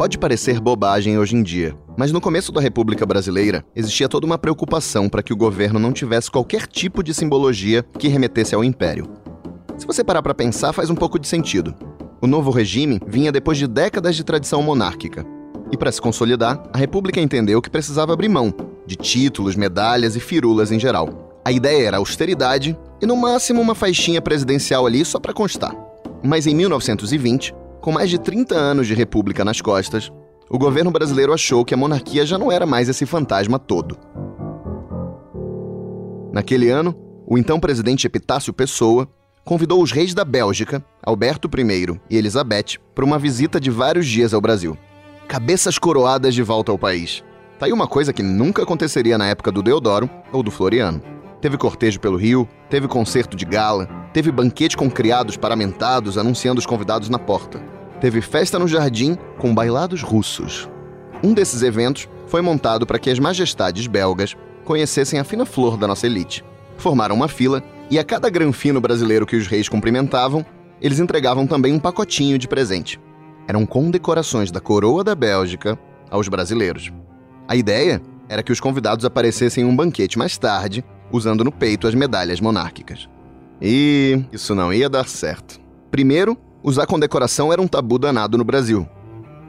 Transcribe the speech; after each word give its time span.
Pode 0.00 0.16
parecer 0.16 0.58
bobagem 0.58 1.18
hoje 1.18 1.36
em 1.36 1.42
dia, 1.42 1.76
mas 1.94 2.10
no 2.10 2.22
começo 2.22 2.50
da 2.50 2.58
República 2.58 3.04
Brasileira 3.04 3.62
existia 3.76 4.08
toda 4.08 4.24
uma 4.24 4.38
preocupação 4.38 5.10
para 5.10 5.22
que 5.22 5.30
o 5.30 5.36
governo 5.36 5.78
não 5.78 5.92
tivesse 5.92 6.30
qualquer 6.30 6.66
tipo 6.66 7.02
de 7.02 7.12
simbologia 7.12 7.84
que 7.98 8.08
remetesse 8.08 8.54
ao 8.54 8.64
império. 8.64 9.06
Se 9.76 9.86
você 9.86 10.02
parar 10.02 10.22
para 10.22 10.34
pensar, 10.34 10.72
faz 10.72 10.88
um 10.88 10.94
pouco 10.94 11.18
de 11.18 11.28
sentido. 11.28 11.74
O 12.18 12.26
novo 12.26 12.50
regime 12.50 12.98
vinha 13.06 13.30
depois 13.30 13.58
de 13.58 13.66
décadas 13.66 14.16
de 14.16 14.24
tradição 14.24 14.62
monárquica. 14.62 15.22
E 15.70 15.76
para 15.76 15.92
se 15.92 16.00
consolidar, 16.00 16.62
a 16.72 16.78
República 16.78 17.20
entendeu 17.20 17.60
que 17.60 17.68
precisava 17.68 18.14
abrir 18.14 18.30
mão 18.30 18.54
de 18.86 18.96
títulos, 18.96 19.54
medalhas 19.54 20.16
e 20.16 20.20
firulas 20.20 20.72
em 20.72 20.80
geral. 20.80 21.42
A 21.44 21.52
ideia 21.52 21.88
era 21.88 21.98
austeridade 21.98 22.74
e, 23.02 23.06
no 23.06 23.18
máximo, 23.18 23.60
uma 23.60 23.74
faixinha 23.74 24.22
presidencial 24.22 24.86
ali 24.86 25.04
só 25.04 25.20
para 25.20 25.34
constar. 25.34 25.76
Mas 26.22 26.46
em 26.46 26.54
1920, 26.54 27.54
com 27.80 27.90
mais 27.90 28.10
de 28.10 28.18
30 28.18 28.54
anos 28.54 28.86
de 28.86 28.94
república 28.94 29.44
nas 29.44 29.60
costas, 29.60 30.12
o 30.48 30.58
governo 30.58 30.90
brasileiro 30.90 31.32
achou 31.32 31.64
que 31.64 31.72
a 31.72 31.76
monarquia 31.76 32.26
já 32.26 32.36
não 32.36 32.52
era 32.52 32.66
mais 32.66 32.88
esse 32.88 33.06
fantasma 33.06 33.58
todo. 33.58 33.96
Naquele 36.32 36.68
ano, 36.68 36.94
o 37.26 37.38
então 37.38 37.58
presidente 37.58 38.06
Epitácio 38.06 38.52
Pessoa 38.52 39.08
convidou 39.44 39.82
os 39.82 39.92
reis 39.92 40.14
da 40.14 40.24
Bélgica, 40.24 40.84
Alberto 41.02 41.48
I 41.58 41.98
e 42.10 42.16
Elizabeth, 42.16 42.78
para 42.94 43.04
uma 43.04 43.18
visita 43.18 43.58
de 43.58 43.70
vários 43.70 44.06
dias 44.06 44.34
ao 44.34 44.40
Brasil. 44.40 44.76
Cabeças 45.26 45.78
coroadas 45.78 46.34
de 46.34 46.42
volta 46.42 46.70
ao 46.70 46.78
país. 46.78 47.24
Tá 47.58 47.66
aí 47.66 47.72
uma 47.72 47.86
coisa 47.86 48.12
que 48.12 48.22
nunca 48.22 48.62
aconteceria 48.62 49.16
na 49.16 49.26
época 49.26 49.52
do 49.52 49.62
Deodoro 49.62 50.08
ou 50.32 50.42
do 50.42 50.50
Floriano. 50.50 51.00
Teve 51.40 51.56
cortejo 51.56 52.00
pelo 52.00 52.16
Rio, 52.16 52.48
teve 52.68 52.86
concerto 52.86 53.36
de 53.36 53.44
gala, 53.44 53.88
teve 54.12 54.30
banquete 54.30 54.76
com 54.76 54.90
criados 54.90 55.36
paramentados 55.36 56.18
anunciando 56.18 56.58
os 56.58 56.66
convidados 56.66 57.08
na 57.08 57.18
porta. 57.18 57.60
Teve 58.00 58.20
festa 58.20 58.58
no 58.58 58.66
jardim 58.66 59.16
com 59.38 59.54
bailados 59.54 60.02
russos. 60.02 60.68
Um 61.22 61.34
desses 61.34 61.62
eventos 61.62 62.08
foi 62.26 62.40
montado 62.40 62.86
para 62.86 62.98
que 62.98 63.10
as 63.10 63.18
majestades 63.18 63.86
belgas 63.86 64.36
conhecessem 64.64 65.18
a 65.18 65.24
fina 65.24 65.44
flor 65.44 65.76
da 65.76 65.86
nossa 65.86 66.06
elite. 66.06 66.44
Formaram 66.76 67.14
uma 67.14 67.28
fila 67.28 67.62
e 67.90 67.98
a 67.98 68.04
cada 68.04 68.30
granfino 68.30 68.80
brasileiro 68.80 69.26
que 69.26 69.36
os 69.36 69.46
reis 69.46 69.68
cumprimentavam, 69.68 70.46
eles 70.80 70.98
entregavam 70.98 71.46
também 71.46 71.74
um 71.74 71.78
pacotinho 71.78 72.38
de 72.38 72.48
presente. 72.48 72.98
Eram 73.46 73.66
condecorações 73.66 74.50
da 74.50 74.60
coroa 74.60 75.04
da 75.04 75.14
Bélgica 75.14 75.78
aos 76.08 76.28
brasileiros. 76.28 76.92
A 77.46 77.56
ideia 77.56 78.00
era 78.28 78.42
que 78.42 78.52
os 78.52 78.60
convidados 78.60 79.04
aparecessem 79.04 79.64
em 79.64 79.66
um 79.66 79.74
banquete 79.74 80.16
mais 80.16 80.38
tarde 80.38 80.84
usando 81.10 81.42
no 81.42 81.50
peito 81.50 81.88
as 81.88 81.94
medalhas 81.94 82.40
monárquicas. 82.40 83.08
E 83.60 84.24
isso 84.32 84.54
não 84.54 84.72
ia 84.72 84.88
dar 84.88 85.06
certo. 85.08 85.60
Primeiro, 85.90 86.36
usar 86.62 86.86
condecoração 86.86 87.52
era 87.52 87.60
um 87.60 87.68
tabu 87.68 87.98
danado 87.98 88.38
no 88.38 88.44
Brasil. 88.44 88.88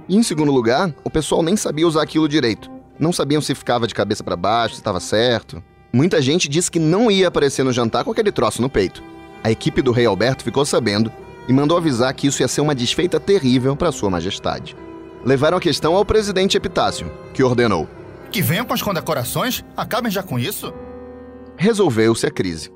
E 0.08 0.18
em 0.18 0.24
segundo 0.24 0.52
lugar, 0.52 0.94
o 1.04 1.10
pessoal 1.10 1.42
nem 1.42 1.56
sabia 1.56 1.88
usar 1.88 2.02
aquilo 2.02 2.28
direito. 2.28 2.70
Não 3.00 3.14
sabiam 3.14 3.42
se 3.42 3.56
ficava 3.56 3.88
de 3.88 3.96
cabeça 3.96 4.24
para 4.24 4.36
baixo, 4.36 4.76
se 4.76 4.82
estava 4.82 5.00
certo. 5.00 5.64
Muita 5.94 6.22
gente 6.22 6.50
disse 6.50 6.70
que 6.70 6.80
não 6.80 7.10
ia 7.10 7.28
aparecer 7.28 7.64
no 7.64 7.72
jantar 7.72 8.04
com 8.04 8.12
aquele 8.12 8.32
troço 8.32 8.62
no 8.62 8.70
peito. 8.70 9.02
A 9.44 9.50
equipe 9.52 9.82
do 9.82 9.92
rei 9.92 10.06
Alberto 10.06 10.44
ficou 10.44 10.66
sabendo 10.66 11.12
e 11.48 11.54
mandou 11.54 11.78
avisar 11.78 12.14
que 12.14 12.28
isso 12.28 12.42
ia 12.42 12.48
ser 12.48 12.62
uma 12.62 12.76
desfeita 12.76 13.20
terrível 13.20 13.76
para 13.76 13.92
Sua 13.92 14.10
Majestade. 14.10 14.76
Levaram 15.26 15.58
a 15.58 15.62
questão 15.62 15.96
ao 15.96 16.06
presidente 16.06 16.58
Epitácio, 16.58 17.12
que 17.34 17.44
ordenou: 17.44 17.88
Que 18.32 18.42
venham 18.42 18.66
com 18.66 18.74
as 18.74 18.82
condecorações? 18.82 19.64
Acabem 19.76 20.12
já 20.12 20.22
com 20.22 20.38
isso? 20.38 20.74
resolveu-se 21.62 22.26
a 22.26 22.32
crise. 22.32 22.72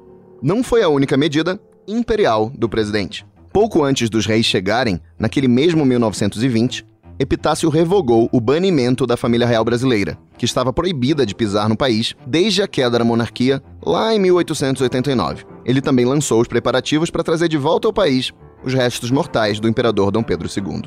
Não 0.45 0.63
foi 0.63 0.83
a 0.83 0.89
única 0.89 1.17
medida 1.17 1.59
imperial 1.87 2.51
do 2.55 2.69
presidente. 2.69 3.25
Pouco 3.51 3.83
antes 3.83 4.11
dos 4.11 4.27
reis 4.27 4.45
chegarem, 4.45 5.01
naquele 5.17 5.47
mesmo 5.47 5.83
1920, 5.83 6.85
Epitácio 7.17 7.67
revogou 7.67 8.29
o 8.31 8.39
banimento 8.39 9.07
da 9.07 9.17
família 9.17 9.47
real 9.47 9.65
brasileira, 9.65 10.19
que 10.37 10.45
estava 10.45 10.71
proibida 10.71 11.25
de 11.25 11.33
pisar 11.33 11.67
no 11.67 11.75
país 11.75 12.13
desde 12.27 12.61
a 12.61 12.67
queda 12.67 12.99
da 12.99 13.03
monarquia 13.03 13.59
lá 13.83 14.13
em 14.13 14.19
1889. 14.19 15.45
Ele 15.65 15.81
também 15.81 16.05
lançou 16.05 16.39
os 16.39 16.47
preparativos 16.47 17.09
para 17.09 17.23
trazer 17.23 17.47
de 17.47 17.57
volta 17.57 17.87
ao 17.87 17.93
país 17.93 18.31
os 18.63 18.71
restos 18.71 19.09
mortais 19.09 19.59
do 19.59 19.67
imperador 19.67 20.11
Dom 20.11 20.21
Pedro 20.21 20.47
II. 20.47 20.83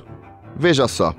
Veja 0.57 0.87
só, 0.87 1.13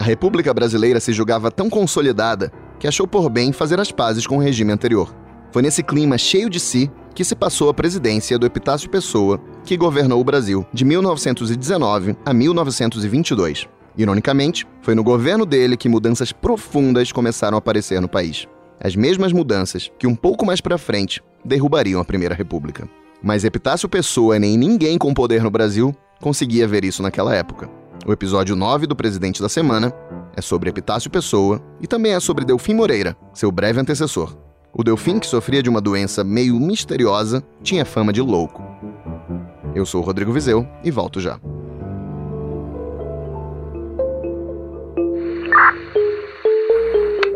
a 0.00 0.02
República 0.02 0.52
Brasileira 0.52 0.98
se 0.98 1.12
julgava 1.12 1.48
tão 1.48 1.70
consolidada 1.70 2.50
que 2.80 2.88
achou 2.88 3.06
por 3.06 3.30
bem 3.30 3.52
fazer 3.52 3.78
as 3.78 3.92
pazes 3.92 4.26
com 4.26 4.38
o 4.38 4.40
regime 4.40 4.72
anterior. 4.72 5.14
Foi 5.52 5.62
nesse 5.62 5.84
clima 5.84 6.18
cheio 6.18 6.50
de 6.50 6.58
si 6.58 6.90
que 7.14 7.24
se 7.24 7.34
passou 7.34 7.68
a 7.68 7.74
presidência 7.74 8.38
do 8.38 8.44
Epitácio 8.44 8.90
Pessoa, 8.90 9.40
que 9.64 9.76
governou 9.76 10.20
o 10.20 10.24
Brasil 10.24 10.66
de 10.72 10.84
1919 10.84 12.16
a 12.24 12.34
1922. 12.34 13.68
Ironicamente, 13.96 14.66
foi 14.82 14.94
no 14.94 15.04
governo 15.04 15.46
dele 15.46 15.76
que 15.76 15.88
mudanças 15.88 16.32
profundas 16.32 17.12
começaram 17.12 17.56
a 17.56 17.58
aparecer 17.58 18.00
no 18.00 18.08
país. 18.08 18.46
As 18.82 18.96
mesmas 18.96 19.32
mudanças 19.32 19.90
que 19.98 20.06
um 20.06 20.16
pouco 20.16 20.44
mais 20.44 20.60
para 20.60 20.76
frente 20.76 21.22
derrubariam 21.44 22.00
a 22.00 22.04
Primeira 22.04 22.34
República. 22.34 22.88
Mas 23.22 23.44
Epitácio 23.44 23.88
Pessoa 23.88 24.38
nem 24.38 24.58
ninguém 24.58 24.98
com 24.98 25.14
poder 25.14 25.42
no 25.42 25.50
Brasil 25.50 25.94
conseguia 26.20 26.66
ver 26.66 26.84
isso 26.84 27.02
naquela 27.02 27.34
época. 27.34 27.70
O 28.06 28.12
episódio 28.12 28.56
9 28.56 28.86
do 28.86 28.96
Presidente 28.96 29.40
da 29.40 29.48
Semana 29.48 29.92
é 30.36 30.42
sobre 30.42 30.68
Epitácio 30.68 31.10
Pessoa 31.10 31.62
e 31.80 31.86
também 31.86 32.12
é 32.12 32.20
sobre 32.20 32.44
Delfim 32.44 32.74
Moreira, 32.74 33.16
seu 33.32 33.50
breve 33.50 33.80
antecessor. 33.80 34.36
O 34.76 34.82
Delfim, 34.82 35.20
que 35.20 35.26
sofria 35.28 35.62
de 35.62 35.70
uma 35.70 35.80
doença 35.80 36.24
meio 36.24 36.58
misteriosa, 36.58 37.44
tinha 37.62 37.84
fama 37.84 38.12
de 38.12 38.20
louco. 38.20 38.60
Eu 39.72 39.86
sou 39.86 40.02
o 40.02 40.04
Rodrigo 40.04 40.32
Vizeu 40.32 40.66
e 40.82 40.90
volto 40.90 41.20
já. 41.20 41.38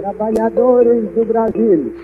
Trabalhadores 0.01 1.09
do 1.15 1.25
Brasil. 1.25 1.95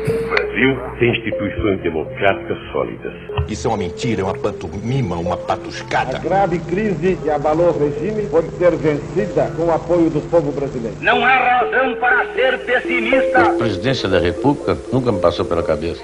Brasil 0.50 0.76
tem 0.98 1.10
instituições 1.12 1.80
democráticas 1.82 2.58
sólidas. 2.72 3.12
Isso 3.48 3.68
é 3.68 3.70
uma 3.70 3.76
mentira, 3.76 4.22
é 4.22 4.24
uma 4.24 4.34
pantomima, 4.34 5.16
uma 5.16 5.34
A 5.34 5.38
patuscada. 5.38 6.18
grave 6.18 6.58
crise 6.58 7.16
que 7.22 7.30
abalou 7.30 7.68
o 7.70 7.78
regime 7.78 8.26
pode 8.28 8.50
ser 8.56 8.74
vencida 8.76 9.50
com 9.56 9.66
o 9.66 9.72
apoio 9.72 10.10
do 10.10 10.20
povo 10.28 10.50
brasileiro. 10.50 10.96
Não 11.00 11.24
há 11.24 11.36
razão 11.36 11.94
para 12.00 12.34
ser 12.34 12.58
pessimista. 12.64 13.42
A 13.42 13.54
presidência 13.54 14.08
da 14.08 14.18
República 14.18 14.76
nunca 14.92 15.12
me 15.12 15.20
passou 15.20 15.44
pela 15.44 15.62
cabeça. 15.62 16.02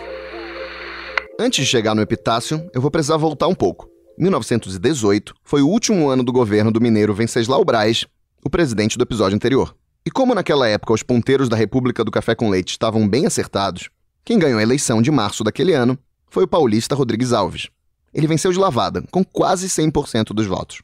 Antes 1.39 1.65
de 1.65 1.71
chegar 1.71 1.95
no 1.95 2.01
epitácio, 2.03 2.65
eu 2.73 2.81
vou 2.81 2.91
precisar 2.91 3.17
voltar 3.17 3.49
um 3.49 3.55
pouco. 3.55 3.89
1918 4.17 5.35
foi 5.43 5.61
o 5.61 5.69
último 5.69 6.09
ano 6.09 6.23
do 6.23 6.33
governo 6.33 6.71
do 6.71 6.81
mineiro 6.81 7.13
Venceslau 7.13 7.65
Braz, 7.65 8.07
o 8.45 8.49
presidente 8.49 8.97
do 8.97 9.03
episódio 9.03 9.35
anterior. 9.35 9.75
E 10.07 10.11
como 10.11 10.35
naquela 10.35 10.69
época 10.69 10.95
os 10.95 11.03
ponteiros 11.03 11.49
da 11.49 11.57
República 11.57 12.05
do 12.05 12.13
Café 12.13 12.35
com 12.35 12.49
Leite 12.49 12.71
estavam 12.71 13.07
bem 13.09 13.27
acertados, 13.27 13.91
quem 14.27 14.41
ganhou 14.41 14.59
a 14.59 14.63
eleição 14.63 15.01
de 15.01 15.09
março 15.09 15.45
daquele 15.45 15.73
ano 15.73 15.97
foi 16.29 16.43
o 16.43 16.49
paulista 16.49 16.97
Rodrigues 16.97 17.33
Alves. 17.33 17.69
Ele 18.13 18.27
venceu 18.27 18.51
de 18.51 18.59
lavada, 18.59 19.05
com 19.09 19.25
quase 19.25 19.69
100% 19.69 20.35
dos 20.35 20.47
votos. 20.47 20.83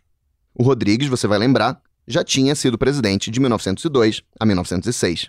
O 0.54 0.62
Rodrigues, 0.62 1.08
você 1.08 1.26
vai 1.26 1.40
lembrar, 1.40 1.82
já 2.06 2.22
tinha 2.22 2.54
sido 2.54 2.78
presidente 2.78 3.32
de 3.32 3.40
1902 3.40 4.22
a 4.38 4.46
1906. 4.46 5.28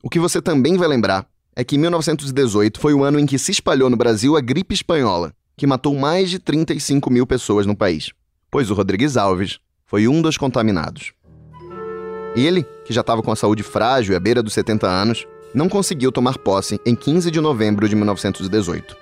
O 0.00 0.08
que 0.08 0.20
você 0.20 0.40
também 0.40 0.76
vai 0.76 0.86
lembrar 0.86 1.26
é 1.56 1.64
que 1.64 1.76
1918 1.76 2.78
foi 2.78 2.94
o 2.94 3.02
ano 3.02 3.18
em 3.18 3.26
que 3.26 3.40
se 3.40 3.50
espalhou 3.50 3.90
no 3.90 3.96
Brasil 3.96 4.36
a 4.36 4.40
gripe 4.40 4.72
espanhola, 4.72 5.34
que 5.56 5.66
matou 5.66 5.96
mais 5.96 6.30
de 6.30 6.38
35 6.38 7.10
mil 7.10 7.26
pessoas 7.26 7.66
no 7.66 7.74
país, 7.74 8.12
pois 8.52 8.70
o 8.70 8.74
Rodrigues 8.74 9.16
Alves 9.16 9.58
foi 9.84 10.06
um 10.06 10.22
dos 10.22 10.36
contaminados. 10.36 11.12
Ele, 12.36 12.64
que 12.84 12.94
já 12.94 13.00
estava 13.00 13.20
com 13.20 13.32
a 13.32 13.36
saúde 13.36 13.64
frágil 13.64 14.12
e 14.12 14.16
à 14.16 14.20
beira 14.20 14.44
dos 14.44 14.52
70 14.52 14.86
anos, 14.86 15.26
não 15.54 15.68
conseguiu 15.68 16.12
tomar 16.12 16.38
posse 16.38 16.80
em 16.84 16.94
15 16.94 17.30
de 17.30 17.40
novembro 17.40 17.88
de 17.88 17.96
1918. 17.96 18.96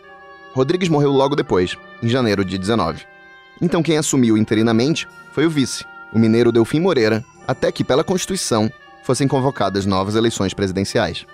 Rodrigues 0.53 0.89
morreu 0.89 1.11
logo 1.11 1.37
depois, 1.37 1.77
em 2.03 2.09
janeiro 2.09 2.45
de 2.45 2.57
19. 2.57 3.05
Então 3.61 3.83
quem 3.83 3.99
assumiu 3.99 4.37
interinamente 4.37 5.07
foi 5.33 5.47
o 5.47 5.51
vice, 5.51 5.85
o 6.13 6.19
mineiro 6.19 6.53
Delfim 6.53 6.81
Moreira, 6.81 7.25
até 7.47 7.71
que, 7.71 7.85
pela 7.85 8.05
Constituição, 8.05 8.71
fossem 9.03 9.29
convocadas 9.29 9.87
novas 9.87 10.15
eleições 10.15 10.53
presidenciais. 10.53 11.27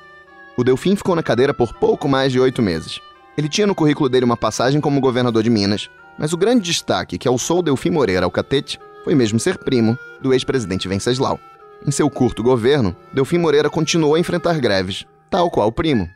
O 0.57 0.65
Delfim 0.65 0.95
ficou 0.95 1.17
na 1.17 1.23
cadeira 1.23 1.55
por 1.55 1.73
pouco 1.73 2.09
mais 2.09 2.33
de 2.33 2.39
oito 2.39 2.61
meses. 2.61 3.01
Ele 3.37 3.49
tinha 3.49 3.67
no 3.67 3.75
currículo 3.75 4.09
dele 4.09 4.27
uma 4.27 4.37
passagem 4.37 4.81
como 4.81 5.01
governador 5.01 5.43
de 5.43 5.49
Minas, 5.49 5.89
mas 6.19 6.33
o 6.33 6.37
grande 6.37 6.63
destaque 6.63 7.17
que 7.17 7.27
alçou 7.27 7.63
Delfim 7.63 7.91
Moreira 7.91 8.27
ao 8.27 8.31
catete 8.31 8.79
foi 9.05 9.15
mesmo 9.15 9.41
ser 9.41 9.59
primo 9.59 9.99
do 10.21 10.33
ex-presidente 10.33 10.87
Venceslau. 10.87 11.41
Em 11.85 11.91
seu 11.91 12.09
curto 12.09 12.45
governo, 12.45 12.95
Delfim 13.13 13.39
Moreira 13.39 13.69
continuou 13.69 14.15
a 14.15 14.21
enfrentar 14.21 14.61
greves, 14.61 15.05
tal 15.29 15.51
qual 15.51 15.67
o 15.67 15.73
primo. 15.73 16.09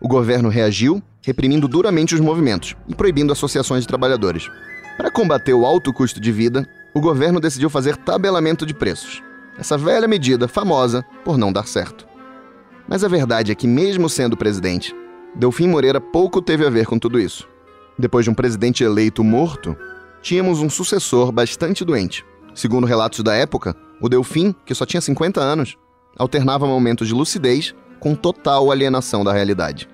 O 0.00 0.06
governo 0.06 0.48
reagiu, 0.48 1.02
reprimindo 1.20 1.66
duramente 1.66 2.14
os 2.14 2.20
movimentos 2.20 2.76
e 2.86 2.94
proibindo 2.94 3.32
associações 3.32 3.82
de 3.82 3.88
trabalhadores. 3.88 4.48
Para 4.96 5.10
combater 5.10 5.52
o 5.52 5.66
alto 5.66 5.92
custo 5.92 6.20
de 6.20 6.30
vida, 6.30 6.64
o 6.94 7.00
governo 7.00 7.40
decidiu 7.40 7.68
fazer 7.68 7.96
tabelamento 7.96 8.64
de 8.64 8.72
preços. 8.72 9.20
Essa 9.58 9.76
velha 9.76 10.06
medida 10.06 10.46
famosa 10.46 11.04
por 11.24 11.36
não 11.36 11.52
dar 11.52 11.66
certo. 11.66 12.06
Mas 12.88 13.02
a 13.02 13.08
verdade 13.08 13.50
é 13.50 13.54
que, 13.54 13.66
mesmo 13.66 14.08
sendo 14.08 14.36
presidente, 14.36 14.94
Delfim 15.34 15.66
Moreira 15.66 16.00
pouco 16.00 16.40
teve 16.40 16.64
a 16.64 16.70
ver 16.70 16.86
com 16.86 16.98
tudo 16.98 17.18
isso. 17.18 17.48
Depois 17.98 18.24
de 18.24 18.30
um 18.30 18.34
presidente 18.34 18.84
eleito 18.84 19.24
morto, 19.24 19.76
tínhamos 20.22 20.60
um 20.60 20.70
sucessor 20.70 21.32
bastante 21.32 21.84
doente. 21.84 22.24
Segundo 22.54 22.86
relatos 22.86 23.22
da 23.22 23.34
época, 23.34 23.76
O 24.00 24.08
Delfim, 24.08 24.54
que 24.64 24.74
só 24.74 24.86
tinha 24.86 25.00
50 25.00 25.40
anos, 25.40 25.76
alternava 26.16 26.66
momentos 26.66 27.08
de 27.08 27.14
lucidez 27.14 27.74
com 27.98 28.14
total 28.14 28.70
alienação 28.70 29.22
da 29.22 29.32
realidade. 29.32 29.88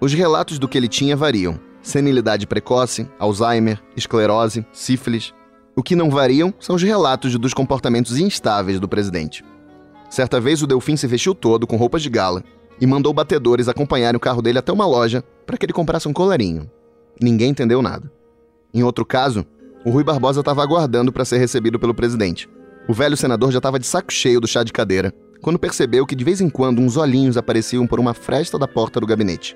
Os 0.00 0.12
relatos 0.12 0.58
do 0.58 0.68
que 0.68 0.78
ele 0.78 0.88
tinha 0.88 1.16
variam: 1.16 1.58
senilidade 1.82 2.46
precoce, 2.46 3.08
Alzheimer, 3.18 3.82
esclerose, 3.96 4.64
sífilis. 4.72 5.34
O 5.74 5.82
que 5.82 5.96
não 5.96 6.10
variam 6.10 6.54
são 6.58 6.76
os 6.76 6.82
relatos 6.82 7.36
dos 7.38 7.54
comportamentos 7.54 8.18
instáveis 8.18 8.80
do 8.80 8.88
presidente. 8.88 9.44
Certa 10.08 10.40
vez 10.40 10.62
o 10.62 10.66
Delfim 10.66 10.96
se 10.96 11.06
vestiu 11.06 11.34
todo 11.34 11.66
com 11.66 11.76
roupas 11.76 12.02
de 12.02 12.08
gala 12.08 12.42
e 12.80 12.86
mandou 12.86 13.12
batedores 13.12 13.68
acompanharem 13.68 14.16
o 14.16 14.20
carro 14.20 14.40
dele 14.40 14.58
até 14.58 14.72
uma 14.72 14.86
loja 14.86 15.22
para 15.46 15.56
que 15.56 15.66
ele 15.66 15.72
comprasse 15.72 16.08
um 16.08 16.12
colarinho. 16.12 16.70
Ninguém 17.20 17.50
entendeu 17.50 17.82
nada. 17.82 18.10
Em 18.72 18.82
outro 18.82 19.04
caso, 19.04 19.44
o 19.84 19.90
Rui 19.90 20.04
Barbosa 20.04 20.40
estava 20.40 20.62
aguardando 20.62 21.12
para 21.12 21.24
ser 21.24 21.38
recebido 21.38 21.78
pelo 21.78 21.94
presidente. 21.94 22.48
O 22.88 22.94
velho 22.94 23.18
senador 23.18 23.52
já 23.52 23.58
estava 23.58 23.78
de 23.78 23.86
saco 23.86 24.10
cheio 24.10 24.40
do 24.40 24.46
chá 24.46 24.64
de 24.64 24.72
cadeira, 24.72 25.12
quando 25.42 25.58
percebeu 25.58 26.06
que 26.06 26.16
de 26.16 26.24
vez 26.24 26.40
em 26.40 26.48
quando 26.48 26.80
uns 26.80 26.96
olhinhos 26.96 27.36
apareciam 27.36 27.86
por 27.86 28.00
uma 28.00 28.14
fresta 28.14 28.58
da 28.58 28.66
porta 28.66 28.98
do 28.98 29.06
gabinete. 29.06 29.54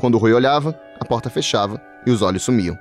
Quando 0.00 0.16
o 0.16 0.18
Rui 0.18 0.32
olhava, 0.32 0.76
a 0.98 1.04
porta 1.04 1.30
fechava 1.30 1.80
e 2.04 2.10
os 2.10 2.20
olhos 2.20 2.42
sumiam. 2.42 2.76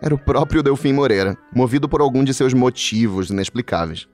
Era 0.00 0.14
o 0.14 0.18
próprio 0.18 0.62
Delfim 0.62 0.94
Moreira, 0.94 1.36
movido 1.54 1.86
por 1.86 2.00
algum 2.00 2.24
de 2.24 2.32
seus 2.32 2.54
motivos 2.54 3.28
inexplicáveis. 3.28 4.08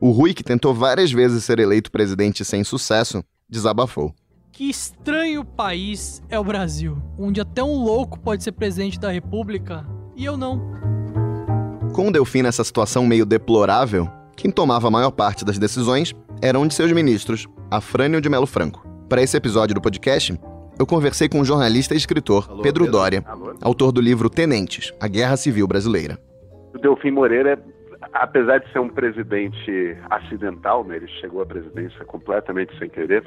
O 0.00 0.10
Rui, 0.10 0.32
que 0.32 0.42
tentou 0.42 0.72
várias 0.72 1.12
vezes 1.12 1.44
ser 1.44 1.58
eleito 1.58 1.92
presidente 1.92 2.42
sem 2.42 2.64
sucesso, 2.64 3.22
desabafou. 3.46 4.14
Que 4.52 4.70
estranho 4.70 5.44
país 5.44 6.22
é 6.30 6.38
o 6.38 6.44
Brasil, 6.44 6.96
onde 7.18 7.42
até 7.42 7.62
um 7.62 7.76
louco 7.84 8.18
pode 8.18 8.42
ser 8.42 8.52
presidente 8.52 8.98
da 8.98 9.10
República 9.10 9.86
e 10.16 10.24
eu 10.24 10.38
não. 10.38 10.62
Com 11.92 12.08
o 12.08 12.10
Delfim 12.10 12.40
nessa 12.40 12.64
situação 12.64 13.06
meio 13.06 13.26
deplorável, 13.26 14.08
quem 14.36 14.50
tomava 14.50 14.88
a 14.88 14.90
maior 14.90 15.10
parte 15.10 15.44
das 15.44 15.58
decisões 15.58 16.14
era 16.42 16.58
um 16.58 16.66
de 16.66 16.74
seus 16.74 16.90
ministros, 16.92 17.46
Afrânio 17.70 18.20
de 18.20 18.28
Melo 18.28 18.46
Franco. 18.46 18.86
Para 19.08 19.22
esse 19.22 19.36
episódio 19.36 19.74
do 19.74 19.80
podcast, 19.80 20.38
eu 20.78 20.86
conversei 20.86 21.28
com 21.28 21.40
o 21.40 21.44
jornalista 21.44 21.94
e 21.94 21.96
escritor 21.96 22.46
Alô, 22.48 22.62
Pedro, 22.62 22.84
Pedro 22.84 22.98
Dória, 22.98 23.22
Alô. 23.26 23.54
autor 23.60 23.92
do 23.92 24.00
livro 24.00 24.30
Tenentes, 24.30 24.94
A 25.00 25.06
Guerra 25.06 25.36
Civil 25.36 25.66
Brasileira. 25.66 26.18
O 26.72 26.78
Delfim 26.78 27.10
Moreira, 27.10 27.62
apesar 28.12 28.58
de 28.58 28.72
ser 28.72 28.78
um 28.78 28.88
presidente 28.88 29.96
acidental, 30.08 30.84
né, 30.84 30.96
ele 30.96 31.08
chegou 31.20 31.42
à 31.42 31.46
presidência 31.46 32.04
completamente 32.04 32.76
sem 32.78 32.88
querer, 32.88 33.24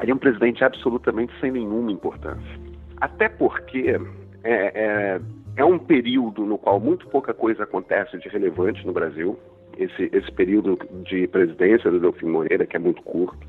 ele 0.00 0.12
é 0.12 0.14
um 0.14 0.18
presidente 0.18 0.62
absolutamente 0.62 1.32
sem 1.40 1.50
nenhuma 1.50 1.90
importância. 1.90 2.60
Até 3.00 3.28
porque 3.28 3.98
é, 4.44 4.52
é, 4.74 5.20
é 5.56 5.64
um 5.64 5.78
período 5.78 6.44
no 6.44 6.56
qual 6.56 6.78
muito 6.78 7.06
pouca 7.08 7.34
coisa 7.34 7.64
acontece 7.64 8.18
de 8.18 8.28
relevante 8.28 8.86
no 8.86 8.92
Brasil, 8.92 9.38
esse, 9.80 10.10
esse 10.12 10.30
período 10.32 10.78
de 11.04 11.26
presidência 11.28 11.90
do 11.90 11.98
Delfim 11.98 12.26
Moreira, 12.26 12.66
que 12.66 12.76
é 12.76 12.80
muito 12.80 13.02
curto. 13.02 13.46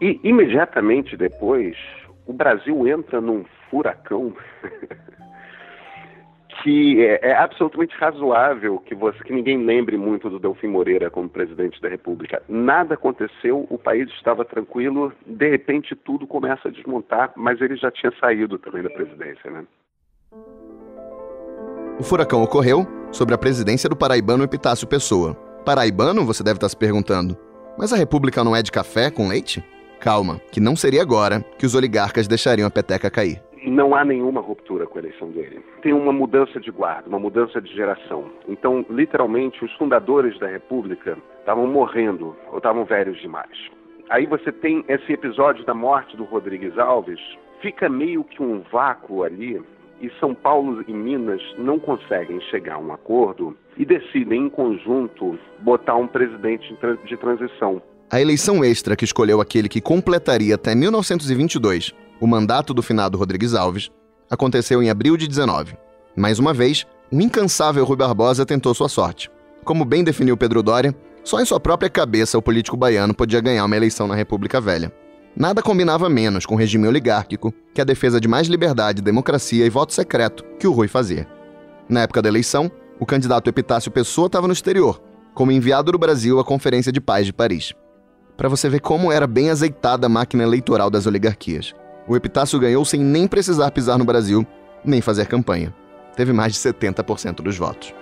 E 0.00 0.20
imediatamente 0.22 1.16
depois, 1.16 1.76
o 2.26 2.32
Brasil 2.32 2.86
entra 2.86 3.20
num 3.20 3.44
furacão 3.70 4.32
que 6.62 7.04
é, 7.04 7.30
é, 7.30 7.36
absolutamente 7.36 7.94
razoável 7.96 8.78
que, 8.80 8.94
você, 8.94 9.18
que 9.24 9.32
ninguém 9.32 9.64
lembre 9.64 9.96
muito 9.96 10.28
do 10.28 10.38
Delfim 10.38 10.68
Moreira 10.68 11.10
como 11.10 11.28
presidente 11.28 11.80
da 11.80 11.88
República. 11.88 12.42
Nada 12.48 12.94
aconteceu, 12.94 13.66
o 13.70 13.78
país 13.78 14.08
estava 14.10 14.44
tranquilo, 14.44 15.12
de 15.26 15.48
repente 15.48 15.94
tudo 15.94 16.26
começa 16.26 16.68
a 16.68 16.70
desmontar, 16.70 17.32
mas 17.36 17.60
ele 17.60 17.76
já 17.76 17.90
tinha 17.90 18.12
saído 18.20 18.58
também 18.58 18.82
da 18.82 18.90
presidência, 18.90 19.50
né? 19.50 19.64
O 21.98 22.04
furacão 22.04 22.42
ocorreu 22.42 22.97
sobre 23.10 23.34
a 23.34 23.38
presidência 23.38 23.88
do 23.88 23.96
paraibano 23.96 24.44
Epitácio 24.44 24.86
Pessoa. 24.86 25.34
Paraibano, 25.64 26.24
você 26.24 26.42
deve 26.42 26.56
estar 26.56 26.68
se 26.68 26.76
perguntando. 26.76 27.36
Mas 27.78 27.92
a 27.92 27.96
República 27.96 28.42
não 28.42 28.54
é 28.54 28.62
de 28.62 28.72
café 28.72 29.10
com 29.10 29.28
leite? 29.28 29.62
Calma, 30.00 30.40
que 30.52 30.60
não 30.60 30.76
seria 30.76 31.02
agora 31.02 31.40
que 31.58 31.66
os 31.66 31.74
oligarcas 31.74 32.28
deixariam 32.28 32.66
a 32.66 32.70
peteca 32.70 33.10
cair. 33.10 33.42
Não 33.66 33.94
há 33.94 34.04
nenhuma 34.04 34.40
ruptura 34.40 34.86
com 34.86 34.98
a 34.98 35.02
eleição 35.02 35.30
dele. 35.30 35.60
Tem 35.82 35.92
uma 35.92 36.12
mudança 36.12 36.60
de 36.60 36.70
guarda, 36.70 37.08
uma 37.08 37.18
mudança 37.18 37.60
de 37.60 37.74
geração. 37.74 38.30
Então, 38.48 38.84
literalmente, 38.88 39.64
os 39.64 39.72
fundadores 39.74 40.38
da 40.38 40.46
República 40.46 41.18
estavam 41.40 41.66
morrendo 41.66 42.36
ou 42.50 42.58
estavam 42.58 42.84
velhos 42.84 43.20
demais. 43.20 43.50
Aí 44.08 44.26
você 44.26 44.52
tem 44.52 44.84
esse 44.88 45.12
episódio 45.12 45.66
da 45.66 45.74
morte 45.74 46.16
do 46.16 46.24
Rodrigues 46.24 46.78
Alves, 46.78 47.20
fica 47.60 47.88
meio 47.88 48.24
que 48.24 48.42
um 48.42 48.62
vácuo 48.72 49.22
ali 49.22 49.60
e 50.00 50.10
São 50.20 50.34
Paulo 50.34 50.84
e 50.86 50.92
Minas 50.92 51.40
não 51.58 51.78
conseguem 51.78 52.40
chegar 52.50 52.74
a 52.74 52.78
um 52.78 52.92
acordo 52.92 53.56
e 53.76 53.84
decidem 53.84 54.46
em 54.46 54.50
conjunto 54.50 55.38
botar 55.60 55.96
um 55.96 56.06
presidente 56.06 56.76
de 57.04 57.16
transição. 57.16 57.82
A 58.10 58.20
eleição 58.20 58.64
extra 58.64 58.96
que 58.96 59.04
escolheu 59.04 59.40
aquele 59.40 59.68
que 59.68 59.80
completaria 59.80 60.54
até 60.54 60.74
1922 60.74 61.94
o 62.20 62.26
mandato 62.26 62.74
do 62.74 62.82
finado 62.82 63.16
Rodrigues 63.16 63.54
Alves 63.54 63.90
aconteceu 64.30 64.82
em 64.82 64.90
abril 64.90 65.16
de 65.16 65.28
19. 65.28 65.76
Mais 66.16 66.38
uma 66.38 66.52
vez, 66.52 66.84
o 67.12 67.20
incansável 67.20 67.84
Rui 67.84 67.96
Barbosa 67.96 68.44
tentou 68.44 68.74
sua 68.74 68.88
sorte. 68.88 69.30
Como 69.64 69.84
bem 69.84 70.02
definiu 70.02 70.36
Pedro 70.36 70.62
Doria, 70.62 70.94
só 71.22 71.40
em 71.40 71.44
sua 71.44 71.60
própria 71.60 71.90
cabeça 71.90 72.38
o 72.38 72.42
político 72.42 72.76
baiano 72.76 73.14
podia 73.14 73.40
ganhar 73.40 73.64
uma 73.64 73.76
eleição 73.76 74.06
na 74.06 74.14
República 74.14 74.60
Velha. 74.60 74.92
Nada 75.38 75.62
combinava 75.62 76.08
menos 76.08 76.44
com 76.44 76.56
o 76.56 76.58
regime 76.58 76.88
oligárquico 76.88 77.54
que 77.72 77.80
a 77.80 77.84
defesa 77.84 78.20
de 78.20 78.26
mais 78.26 78.48
liberdade, 78.48 79.00
democracia 79.00 79.64
e 79.64 79.70
voto 79.70 79.94
secreto 79.94 80.42
que 80.58 80.66
o 80.66 80.72
Rui 80.72 80.88
fazia. 80.88 81.28
Na 81.88 82.00
época 82.00 82.20
da 82.20 82.28
eleição, 82.28 82.68
o 82.98 83.06
candidato 83.06 83.48
Epitácio 83.48 83.92
Pessoa 83.92 84.26
estava 84.26 84.48
no 84.48 84.52
exterior, 84.52 85.00
como 85.34 85.52
enviado 85.52 85.92
do 85.92 85.98
Brasil 85.98 86.40
à 86.40 86.44
Conferência 86.44 86.90
de 86.90 87.00
Paz 87.00 87.24
de 87.24 87.32
Paris. 87.32 87.72
Para 88.36 88.48
você 88.48 88.68
ver 88.68 88.80
como 88.80 89.12
era 89.12 89.28
bem 89.28 89.48
azeitada 89.48 90.06
a 90.06 90.08
máquina 90.08 90.42
eleitoral 90.42 90.90
das 90.90 91.06
oligarquias. 91.06 91.72
O 92.08 92.16
Epitácio 92.16 92.58
ganhou 92.58 92.84
sem 92.84 92.98
nem 92.98 93.28
precisar 93.28 93.70
pisar 93.70 93.96
no 93.96 94.04
Brasil, 94.04 94.44
nem 94.84 95.00
fazer 95.00 95.28
campanha. 95.28 95.72
Teve 96.16 96.32
mais 96.32 96.52
de 96.52 96.58
70% 96.58 97.42
dos 97.42 97.56
votos. 97.56 97.94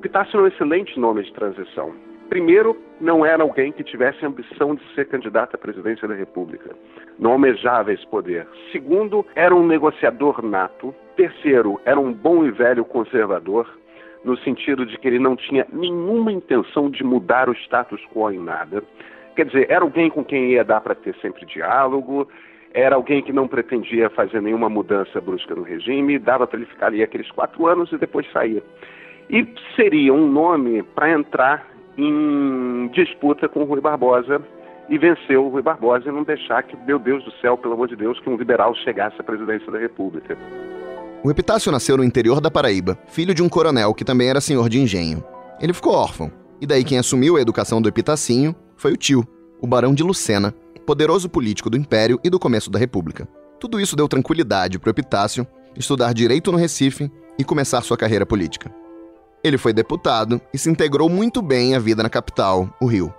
Epitácio 0.00 0.38
é 0.38 0.42
um 0.42 0.46
excelente 0.46 1.00
nome 1.00 1.22
de 1.22 1.32
transição 1.32 2.11
primeiro, 2.32 2.74
não 2.98 3.26
era 3.26 3.42
alguém 3.42 3.70
que 3.70 3.84
tivesse 3.84 4.24
ambição 4.24 4.74
de 4.74 4.82
ser 4.94 5.06
candidato 5.06 5.54
à 5.54 5.58
presidência 5.58 6.08
da 6.08 6.14
República. 6.14 6.70
Não 7.18 7.32
almejava 7.32 7.92
esse 7.92 8.06
poder. 8.06 8.48
Segundo, 8.72 9.26
era 9.34 9.54
um 9.54 9.66
negociador 9.66 10.42
nato. 10.42 10.94
Terceiro, 11.14 11.78
era 11.84 12.00
um 12.00 12.10
bom 12.10 12.42
e 12.42 12.50
velho 12.50 12.86
conservador, 12.86 13.68
no 14.24 14.34
sentido 14.38 14.86
de 14.86 14.96
que 14.96 15.06
ele 15.08 15.18
não 15.18 15.36
tinha 15.36 15.66
nenhuma 15.70 16.32
intenção 16.32 16.88
de 16.88 17.04
mudar 17.04 17.50
o 17.50 17.52
status 17.52 18.00
quo 18.14 18.30
em 18.30 18.38
nada. 18.38 18.82
Quer 19.36 19.44
dizer, 19.44 19.66
era 19.68 19.84
alguém 19.84 20.08
com 20.08 20.24
quem 20.24 20.52
ia 20.52 20.64
dar 20.64 20.80
para 20.80 20.94
ter 20.94 21.14
sempre 21.16 21.44
diálogo, 21.44 22.26
era 22.72 22.94
alguém 22.96 23.22
que 23.22 23.30
não 23.30 23.46
pretendia 23.46 24.08
fazer 24.08 24.40
nenhuma 24.40 24.70
mudança 24.70 25.20
brusca 25.20 25.54
no 25.54 25.64
regime, 25.64 26.18
dava 26.18 26.46
para 26.46 26.58
ele 26.58 26.66
ficar 26.66 26.86
ali 26.86 27.02
aqueles 27.02 27.30
quatro 27.30 27.66
anos 27.66 27.92
e 27.92 27.98
depois 27.98 28.26
sair. 28.32 28.62
E 29.28 29.46
seria 29.76 30.14
um 30.14 30.26
nome 30.26 30.82
para 30.82 31.10
entrar 31.10 31.71
em 31.96 32.88
disputa 32.88 33.48
com 33.48 33.60
o 33.60 33.64
Rui 33.64 33.80
Barbosa 33.80 34.40
e 34.88 34.98
venceu 34.98 35.44
o 35.44 35.48
Rui 35.48 35.62
Barbosa 35.62 36.08
e 36.08 36.12
não 36.12 36.22
deixar 36.22 36.62
que, 36.62 36.76
meu 36.86 36.98
Deus 36.98 37.24
do 37.24 37.32
céu, 37.40 37.56
pelo 37.56 37.74
amor 37.74 37.88
de 37.88 37.96
Deus, 37.96 38.18
que 38.20 38.28
um 38.28 38.36
liberal 38.36 38.74
chegasse 38.74 39.20
à 39.20 39.24
presidência 39.24 39.70
da 39.70 39.78
República. 39.78 40.36
O 41.24 41.30
Epitácio 41.30 41.70
nasceu 41.70 41.96
no 41.96 42.04
interior 42.04 42.40
da 42.40 42.50
Paraíba, 42.50 42.98
filho 43.06 43.34
de 43.34 43.42
um 43.42 43.48
coronel 43.48 43.94
que 43.94 44.04
também 44.04 44.28
era 44.28 44.40
senhor 44.40 44.68
de 44.68 44.80
engenho. 44.80 45.22
Ele 45.60 45.72
ficou 45.72 45.94
órfão, 45.94 46.32
e 46.60 46.66
daí 46.66 46.82
quem 46.82 46.98
assumiu 46.98 47.36
a 47.36 47.40
educação 47.40 47.80
do 47.80 47.88
Epitacinho 47.88 48.54
foi 48.76 48.92
o 48.92 48.96
tio, 48.96 49.24
o 49.60 49.66
Barão 49.66 49.94
de 49.94 50.02
Lucena, 50.02 50.52
poderoso 50.84 51.28
político 51.28 51.70
do 51.70 51.76
Império 51.76 52.18
e 52.24 52.28
do 52.28 52.38
começo 52.38 52.70
da 52.70 52.78
República. 52.78 53.28
Tudo 53.60 53.80
isso 53.80 53.94
deu 53.94 54.08
tranquilidade 54.08 54.78
para 54.78 54.88
o 54.88 54.90
Epitácio 54.90 55.46
estudar 55.76 56.12
direito 56.12 56.50
no 56.50 56.58
Recife 56.58 57.10
e 57.38 57.44
começar 57.44 57.80
sua 57.82 57.96
carreira 57.96 58.26
política. 58.26 58.70
Ele 59.44 59.58
foi 59.58 59.72
deputado 59.72 60.40
e 60.54 60.58
se 60.58 60.70
integrou 60.70 61.08
muito 61.08 61.42
bem 61.42 61.74
à 61.74 61.78
vida 61.78 62.02
na 62.02 62.08
capital, 62.08 62.68
o 62.80 62.86
Rio. 62.86 63.12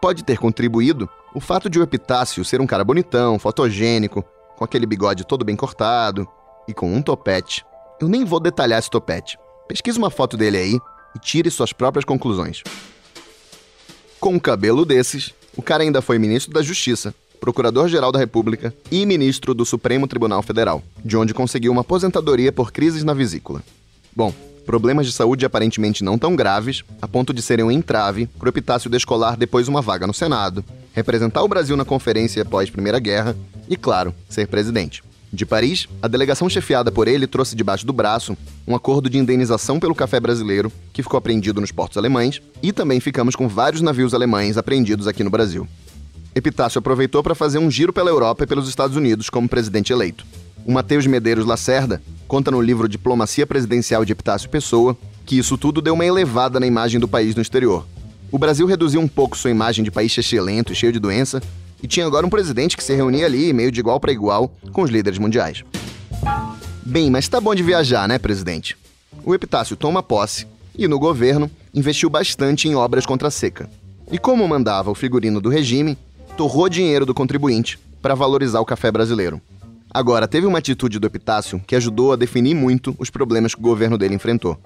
Pode 0.00 0.22
ter 0.22 0.38
contribuído 0.38 1.08
o 1.34 1.40
fato 1.40 1.68
de 1.68 1.80
o 1.80 1.82
Epitácio 1.82 2.44
ser 2.44 2.60
um 2.60 2.66
cara 2.66 2.84
bonitão, 2.84 3.38
fotogênico, 3.40 4.24
com 4.56 4.64
aquele 4.64 4.86
bigode 4.86 5.26
todo 5.26 5.44
bem 5.44 5.56
cortado 5.56 6.28
e 6.68 6.72
com 6.72 6.94
um 6.94 7.02
topete. 7.02 7.66
Eu 8.00 8.06
nem 8.06 8.24
vou 8.24 8.38
detalhar 8.38 8.78
esse 8.78 8.88
topete. 8.88 9.36
Pesquise 9.66 9.98
uma 9.98 10.10
foto 10.10 10.36
dele 10.36 10.58
aí 10.58 10.78
e 11.14 11.18
tire 11.18 11.50
suas 11.50 11.72
próprias 11.72 12.04
conclusões. 12.04 12.62
Com 14.20 14.34
um 14.34 14.38
cabelo 14.38 14.84
desses, 14.84 15.34
o 15.56 15.62
cara 15.62 15.82
ainda 15.82 16.00
foi 16.00 16.18
ministro 16.18 16.52
da 16.54 16.62
Justiça, 16.62 17.12
procurador-geral 17.40 18.12
da 18.12 18.18
República 18.18 18.72
e 18.92 19.04
ministro 19.04 19.52
do 19.54 19.66
Supremo 19.66 20.06
Tribunal 20.06 20.42
Federal, 20.42 20.82
de 21.04 21.16
onde 21.16 21.34
conseguiu 21.34 21.72
uma 21.72 21.80
aposentadoria 21.80 22.52
por 22.52 22.70
crises 22.70 23.02
na 23.02 23.12
vesícula. 23.12 23.62
Bom, 24.14 24.32
problemas 24.64 25.06
de 25.06 25.12
saúde 25.12 25.44
aparentemente 25.46 26.02
não 26.02 26.18
tão 26.18 26.34
graves, 26.34 26.82
a 27.00 27.06
ponto 27.06 27.32
de 27.32 27.42
serem 27.42 27.64
um 27.64 27.70
entrave 27.70 28.26
para 28.26 28.46
o 28.46 28.48
Epitácio 28.48 28.90
descolar 28.90 29.36
depois 29.36 29.68
uma 29.68 29.82
vaga 29.82 30.06
no 30.06 30.14
Senado, 30.14 30.64
representar 30.92 31.42
o 31.42 31.48
Brasil 31.48 31.76
na 31.76 31.84
conferência 31.84 32.42
após 32.42 32.70
Primeira 32.70 32.98
Guerra 32.98 33.36
e, 33.68 33.76
claro, 33.76 34.14
ser 34.28 34.48
presidente. 34.48 35.02
De 35.32 35.44
Paris, 35.44 35.88
a 36.00 36.06
delegação 36.06 36.48
chefiada 36.48 36.92
por 36.92 37.08
ele 37.08 37.26
trouxe 37.26 37.56
debaixo 37.56 37.84
do 37.84 37.92
braço 37.92 38.36
um 38.68 38.74
acordo 38.76 39.10
de 39.10 39.18
indenização 39.18 39.80
pelo 39.80 39.94
café 39.94 40.20
brasileiro, 40.20 40.70
que 40.92 41.02
ficou 41.02 41.18
apreendido 41.18 41.60
nos 41.60 41.72
portos 41.72 41.98
alemães, 41.98 42.40
e 42.62 42.72
também 42.72 43.00
ficamos 43.00 43.34
com 43.34 43.48
vários 43.48 43.82
navios 43.82 44.14
alemães 44.14 44.56
apreendidos 44.56 45.08
aqui 45.08 45.24
no 45.24 45.30
Brasil. 45.30 45.66
Epitácio 46.36 46.78
aproveitou 46.78 47.22
para 47.22 47.34
fazer 47.34 47.58
um 47.58 47.70
giro 47.70 47.92
pela 47.92 48.10
Europa 48.10 48.44
e 48.44 48.46
pelos 48.46 48.68
Estados 48.68 48.96
Unidos 48.96 49.28
como 49.28 49.48
presidente 49.48 49.92
eleito. 49.92 50.24
O 50.66 50.72
Matheus 50.72 51.06
Medeiros 51.06 51.44
Lacerda 51.44 52.02
conta 52.26 52.50
no 52.50 52.60
livro 52.60 52.88
Diplomacia 52.88 53.46
Presidencial 53.46 54.04
de 54.04 54.12
Epitácio 54.12 54.48
Pessoa 54.48 54.96
que 55.26 55.38
isso 55.38 55.58
tudo 55.58 55.82
deu 55.82 55.94
uma 55.94 56.04
elevada 56.04 56.58
na 56.58 56.66
imagem 56.66 56.98
do 56.98 57.08
país 57.08 57.34
no 57.34 57.42
exterior. 57.42 57.86
O 58.32 58.38
Brasil 58.38 58.66
reduziu 58.66 59.00
um 59.00 59.08
pouco 59.08 59.36
sua 59.36 59.50
imagem 59.50 59.84
de 59.84 59.90
país 59.90 60.10
chechelento 60.10 60.72
e 60.72 60.74
cheio 60.74 60.92
de 60.92 60.98
doença, 60.98 61.42
e 61.82 61.86
tinha 61.86 62.06
agora 62.06 62.26
um 62.26 62.30
presidente 62.30 62.76
que 62.76 62.84
se 62.84 62.94
reunia 62.94 63.26
ali, 63.26 63.52
meio 63.52 63.70
de 63.70 63.80
igual 63.80 64.00
para 64.00 64.12
igual, 64.12 64.52
com 64.72 64.82
os 64.82 64.90
líderes 64.90 65.18
mundiais. 65.18 65.62
Bem, 66.82 67.10
mas 67.10 67.28
tá 67.28 67.40
bom 67.40 67.54
de 67.54 67.62
viajar, 67.62 68.08
né, 68.08 68.18
presidente? 68.18 68.76
O 69.24 69.34
Epitácio 69.34 69.76
toma 69.76 70.02
posse 70.02 70.46
e, 70.76 70.88
no 70.88 70.98
governo, 70.98 71.50
investiu 71.74 72.10
bastante 72.10 72.68
em 72.68 72.74
obras 72.74 73.06
contra 73.06 73.28
a 73.28 73.30
seca. 73.30 73.68
E 74.10 74.18
como 74.18 74.46
mandava 74.48 74.90
o 74.90 74.94
figurino 74.94 75.40
do 75.40 75.48
regime, 75.48 75.96
torrou 76.36 76.68
dinheiro 76.68 77.06
do 77.06 77.14
contribuinte 77.14 77.78
para 78.02 78.14
valorizar 78.14 78.60
o 78.60 78.66
café 78.66 78.90
brasileiro. 78.90 79.40
Agora, 79.94 80.26
teve 80.26 80.44
uma 80.44 80.58
atitude 80.58 80.98
do 80.98 81.06
Epitácio 81.06 81.62
que 81.64 81.76
ajudou 81.76 82.12
a 82.12 82.16
definir 82.16 82.52
muito 82.52 82.96
os 82.98 83.10
problemas 83.10 83.54
que 83.54 83.60
o 83.60 83.62
governo 83.62 83.96
dele 83.96 84.16
enfrentou. 84.16 84.58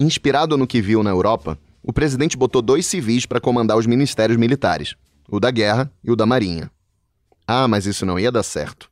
Inspirado 0.00 0.58
no 0.58 0.66
que 0.66 0.82
viu 0.82 1.00
na 1.00 1.10
Europa, 1.10 1.56
o 1.80 1.92
presidente 1.92 2.36
botou 2.36 2.60
dois 2.60 2.84
civis 2.84 3.24
para 3.24 3.40
comandar 3.40 3.76
os 3.76 3.86
ministérios 3.86 4.36
militares, 4.36 4.96
o 5.30 5.38
da 5.38 5.52
Guerra 5.52 5.88
e 6.02 6.10
o 6.10 6.16
da 6.16 6.26
Marinha. 6.26 6.68
Ah, 7.46 7.68
mas 7.68 7.86
isso 7.86 8.04
não 8.04 8.18
ia 8.18 8.32
dar 8.32 8.42
certo. 8.42 8.90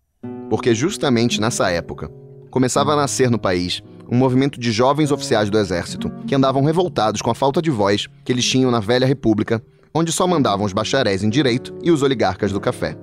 Porque 0.49 0.73
justamente 0.73 1.41
nessa 1.41 1.69
época, 1.69 2.09
começava 2.49 2.93
a 2.93 2.97
nascer 2.97 3.29
no 3.29 3.39
país 3.39 3.83
um 4.09 4.17
movimento 4.17 4.61
de 4.61 4.71
jovens 4.71 5.11
oficiais 5.11 5.51
do 5.51 5.59
exército 5.59 6.13
que 6.29 6.35
andavam 6.37 6.63
revoltados 6.63 7.21
com 7.21 7.31
a 7.31 7.35
falta 7.35 7.61
de 7.61 7.73
voz 7.73 8.07
que 8.25 8.31
eles 8.31 8.49
tinham 8.49 8.71
na 8.71 8.79
velha 8.79 9.07
república, 9.07 9.61
onde 9.93 10.13
só 10.13 10.29
mandavam 10.29 10.65
os 10.65 10.73
bacharéis 10.73 11.25
em 11.25 11.29
direito 11.29 11.75
e 11.83 11.91
os 11.91 12.05
oligarcas 12.05 12.53
do 12.53 12.61
café. 12.61 12.97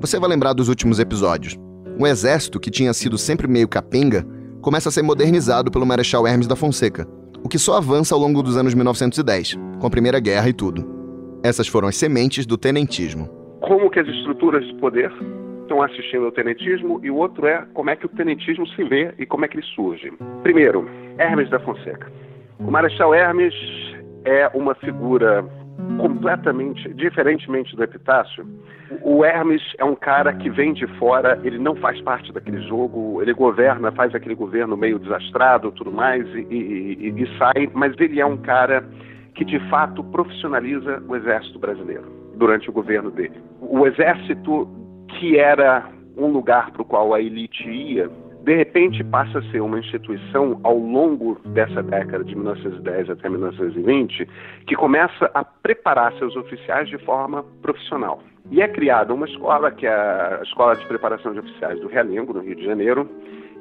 Você 0.00 0.20
vai 0.20 0.30
lembrar 0.30 0.52
dos 0.52 0.68
últimos 0.68 1.00
episódios. 1.00 1.58
O 1.98 2.06
exército, 2.06 2.60
que 2.60 2.70
tinha 2.70 2.92
sido 2.92 3.18
sempre 3.18 3.48
meio 3.48 3.66
capenga, 3.66 4.24
começa 4.60 4.88
a 4.88 4.92
ser 4.92 5.02
modernizado 5.02 5.68
pelo 5.68 5.84
Marechal 5.84 6.28
Hermes 6.28 6.46
da 6.46 6.54
Fonseca, 6.54 7.08
o 7.42 7.48
que 7.48 7.58
só 7.58 7.76
avança 7.76 8.14
ao 8.14 8.20
longo 8.20 8.40
dos 8.40 8.56
anos 8.56 8.72
1910, 8.72 9.58
com 9.80 9.86
a 9.88 9.90
Primeira 9.90 10.20
Guerra 10.20 10.48
e 10.48 10.52
tudo. 10.52 10.86
Essas 11.42 11.66
foram 11.66 11.88
as 11.88 11.96
sementes 11.96 12.46
do 12.46 12.56
tenentismo. 12.56 13.26
Como 13.60 13.90
que 13.90 13.98
as 13.98 14.06
estruturas 14.06 14.64
de 14.64 14.74
poder 14.74 15.10
estão 15.62 15.82
assistindo 15.82 16.26
ao 16.26 16.30
tenentismo 16.30 17.00
e 17.02 17.10
o 17.10 17.16
outro 17.16 17.48
é 17.48 17.66
como 17.74 17.90
é 17.90 17.96
que 17.96 18.06
o 18.06 18.08
tenentismo 18.08 18.64
se 18.68 18.84
vê 18.84 19.12
e 19.18 19.26
como 19.26 19.44
é 19.44 19.48
que 19.48 19.56
ele 19.56 19.66
surge. 19.74 20.12
Primeiro, 20.44 20.88
Hermes 21.18 21.50
da 21.50 21.58
Fonseca. 21.58 22.12
O 22.60 22.70
Marechal 22.70 23.12
Hermes 23.12 23.54
é 24.24 24.48
uma 24.54 24.76
figura 24.76 25.44
completamente, 25.98 26.94
diferentemente 26.94 27.74
do 27.74 27.82
Epitácio, 27.82 28.46
o 29.02 29.24
Hermes 29.24 29.62
é 29.78 29.84
um 29.84 29.94
cara 29.94 30.32
que 30.32 30.48
vem 30.48 30.72
de 30.72 30.86
fora, 30.98 31.38
ele 31.44 31.58
não 31.58 31.76
faz 31.76 32.00
parte 32.00 32.32
daquele 32.32 32.60
jogo, 32.62 33.20
ele 33.20 33.32
governa, 33.32 33.92
faz 33.92 34.14
aquele 34.14 34.34
governo 34.34 34.76
meio 34.76 34.98
desastrado, 34.98 35.72
tudo 35.72 35.92
mais, 35.92 36.26
e, 36.34 36.46
e, 36.50 37.08
e, 37.08 37.22
e 37.22 37.38
sai, 37.38 37.68
mas 37.74 37.94
ele 37.98 38.20
é 38.20 38.26
um 38.26 38.36
cara 38.36 38.84
que 39.34 39.44
de 39.44 39.58
fato 39.68 40.02
profissionaliza 40.04 41.02
o 41.06 41.14
exército 41.14 41.58
brasileiro 41.58 42.04
durante 42.36 42.68
o 42.70 42.72
governo 42.72 43.10
dele. 43.10 43.40
O 43.60 43.86
exército 43.86 44.68
que 45.08 45.38
era 45.38 45.88
um 46.16 46.26
lugar 46.26 46.70
para 46.72 46.82
o 46.82 46.84
qual 46.84 47.14
a 47.14 47.20
elite 47.20 47.68
ia, 47.68 48.10
de 48.48 48.54
repente 48.54 49.04
passa 49.04 49.40
a 49.40 49.42
ser 49.50 49.60
uma 49.60 49.78
instituição 49.78 50.58
ao 50.62 50.78
longo 50.78 51.38
dessa 51.50 51.82
década 51.82 52.24
de 52.24 52.34
1910 52.34 53.10
até 53.10 53.28
1920 53.28 54.26
que 54.66 54.74
começa 54.74 55.30
a 55.34 55.44
preparar 55.44 56.14
seus 56.14 56.34
oficiais 56.34 56.88
de 56.88 56.96
forma 57.04 57.44
profissional. 57.60 58.22
E 58.50 58.62
é 58.62 58.68
criada 58.68 59.12
uma 59.12 59.26
escola, 59.26 59.70
que 59.70 59.86
é 59.86 59.90
a 59.90 60.40
Escola 60.42 60.74
de 60.76 60.86
Preparação 60.86 61.34
de 61.34 61.40
Oficiais 61.40 61.78
do 61.80 61.88
Realengo, 61.88 62.32
no 62.32 62.40
Rio 62.40 62.56
de 62.56 62.64
Janeiro, 62.64 63.06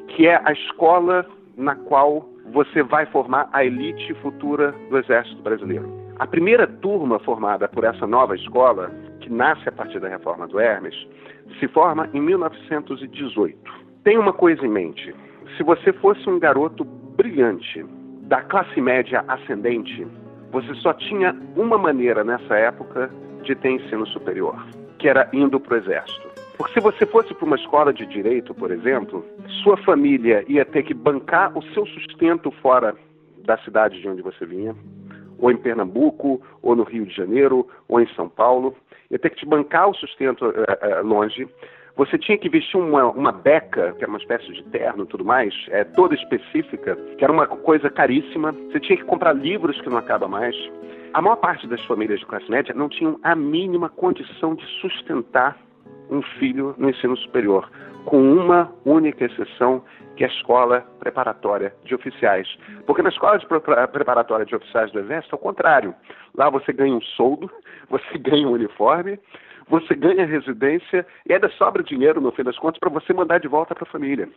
que 0.08 0.25
é 0.25 0.41
a 0.46 0.53
escola 0.53 1.25
na 1.58 1.75
qual 1.75 2.25
você 2.53 2.82
vai 2.82 3.06
formar 3.08 3.50
a 3.51 3.65
elite 3.65 4.13
futura 4.22 4.74
do 4.89 4.98
Exército 5.00 5.41
Brasileiro. 5.41 5.91
A 6.17 6.25
primeira 6.25 6.65
turma 6.65 7.20
formada 7.20 7.67
por 7.67 7.84
essa 7.84 8.08
nova 8.08 8.36
escola, 8.36 8.89
que 9.20 9.29
nasce 9.29 9.67
a 9.67 9.72
partir 9.74 10.00
da 10.00 10.08
reforma 10.08 10.48
do 10.48 10.62
Hermes, 10.62 10.96
se 11.60 11.67
forma 11.67 12.10
em 12.13 12.22
1918. 12.22 13.87
Tem 14.08 14.18
uma 14.18 14.32
coisa 14.32 14.66
em 14.66 14.70
mente: 14.70 15.14
se 15.58 15.64
você 15.64 15.92
fosse 15.92 16.30
um 16.30 16.40
garoto 16.40 16.86
brilhante, 16.86 17.86
da 18.22 18.42
classe 18.42 18.80
média 18.80 19.22
ascendente, 19.28 20.08
você 20.50 20.74
só 20.76 20.94
tinha 20.94 21.36
uma 21.58 21.78
maneira 21.78 22.24
nessa 22.24 22.56
época 22.56 23.12
de 23.44 23.54
ter 23.54 23.70
ensino 23.70 24.08
superior, 24.08 24.56
que 24.98 25.10
era 25.10 25.30
indo 25.34 25.60
para 25.60 25.74
o 25.74 25.78
exército. 25.78 26.26
Porque 26.56 26.76
se 26.76 26.80
você 26.80 27.06
fosse 27.06 27.34
para 27.34 27.46
uma 27.46 27.58
escola 27.58 27.94
de 27.94 28.06
direito, 28.06 28.54
por 28.54 28.72
exemplo, 28.72 29.26
sua 29.62 29.76
família 29.76 30.42
ia 30.48 30.64
ter 30.64 30.84
que 30.84 30.94
bancar 30.94 31.58
o 31.58 31.62
seu 31.74 31.86
sustento 31.88 32.50
fora 32.62 32.96
da 33.44 33.58
cidade 33.58 34.00
de 34.00 34.08
onde 34.08 34.22
você 34.22 34.46
vinha, 34.46 34.74
ou 35.38 35.52
em 35.52 35.58
Pernambuco, 35.58 36.42
ou 36.62 36.78
no 36.78 36.84
Rio 36.84 37.06
de 37.06 37.14
Janeiro, 37.14 37.68
ou 37.90 38.00
em 38.00 38.08
São 38.16 38.30
Paulo. 38.30 38.74
Ia 39.12 39.20
ter 39.20 39.32
que 39.32 39.40
te 39.40 39.46
bancar 39.46 39.90
o 39.90 39.94
sustento 39.94 40.46
uh, 40.46 40.52
uh, 40.52 41.06
longe. 41.06 41.46
Você 41.98 42.16
tinha 42.16 42.38
que 42.38 42.48
vestir 42.48 42.77
uma, 42.77 43.06
uma 43.06 43.32
beca, 43.32 43.94
que 43.94 44.04
era 44.04 44.10
uma 44.10 44.20
espécie 44.20 44.54
de 44.54 44.63
terno 44.66 45.04
e 45.04 45.08
tudo 45.08 45.25
mais, 45.25 45.51
é, 45.70 45.84
toda 45.84 46.13
específica, 46.13 46.96
que 47.18 47.24
era 47.24 47.34
uma 47.34 47.48
coisa 47.48 47.89
caríssima. 47.89 48.51
Você 48.51 48.80
tinha 48.80 48.98
que 48.98 49.04
comprar 49.04 49.34
livros 49.34 49.82
que 49.82 49.89
não 49.89 49.98
acaba 49.98 50.27
mais. 50.27 50.56
A 51.13 51.22
maior 51.22 51.38
parte 51.38 51.66
das 51.66 51.84
famílias 51.86 52.20
de 52.20 52.25
classe 52.27 52.50
média 52.51 52.72
não 52.75 52.88
tinham 52.88 53.20
a 53.24 53.36
mínima 53.36 53.89
condição 53.89 54.54
de 54.54 54.63
sustentar 54.80 55.58
um 56.12 56.22
filho 56.22 56.75
no 56.77 56.88
ensino 56.88 57.18
superior, 57.18 57.68
com 58.06 58.22
uma 58.22 58.72
única 58.86 59.25
exceção, 59.25 59.84
que 60.16 60.24
é 60.24 60.27
a 60.27 60.30
escola 60.30 60.82
preparatória 61.00 61.74
de 61.84 61.96
oficiais. 61.96 62.48
Porque 62.86 63.01
na 63.01 63.10
escola 63.10 63.39
de 63.39 63.48
preparatória 63.48 64.46
de 64.46 64.56
oficiais 64.56 64.92
do 64.92 65.00
Exército, 65.00 65.34
é 65.34 65.38
o 65.38 65.42
contrário. 65.42 65.96
Lá 66.36 66.48
você 66.50 66.72
ganha 66.72 66.94
um 66.94 67.01
soldo, 67.01 67.50
você 67.89 68.20
ganha 68.20 68.48
um 68.48 68.51
uniforme, 68.51 69.20
você 69.69 69.95
ganha 69.95 70.25
residência 70.25 71.05
e 71.27 71.33
ainda 71.33 71.50
sobra 71.57 71.83
dinheiro, 71.83 72.21
no 72.21 72.31
fim 72.31 72.43
das 72.43 72.57
contas, 72.57 72.79
para 72.79 72.89
você 72.89 73.13
mandar 73.13 73.39
de 73.39 73.47
volta 73.47 73.75
para 73.75 73.88
a 73.88 73.91
família. 73.91 74.29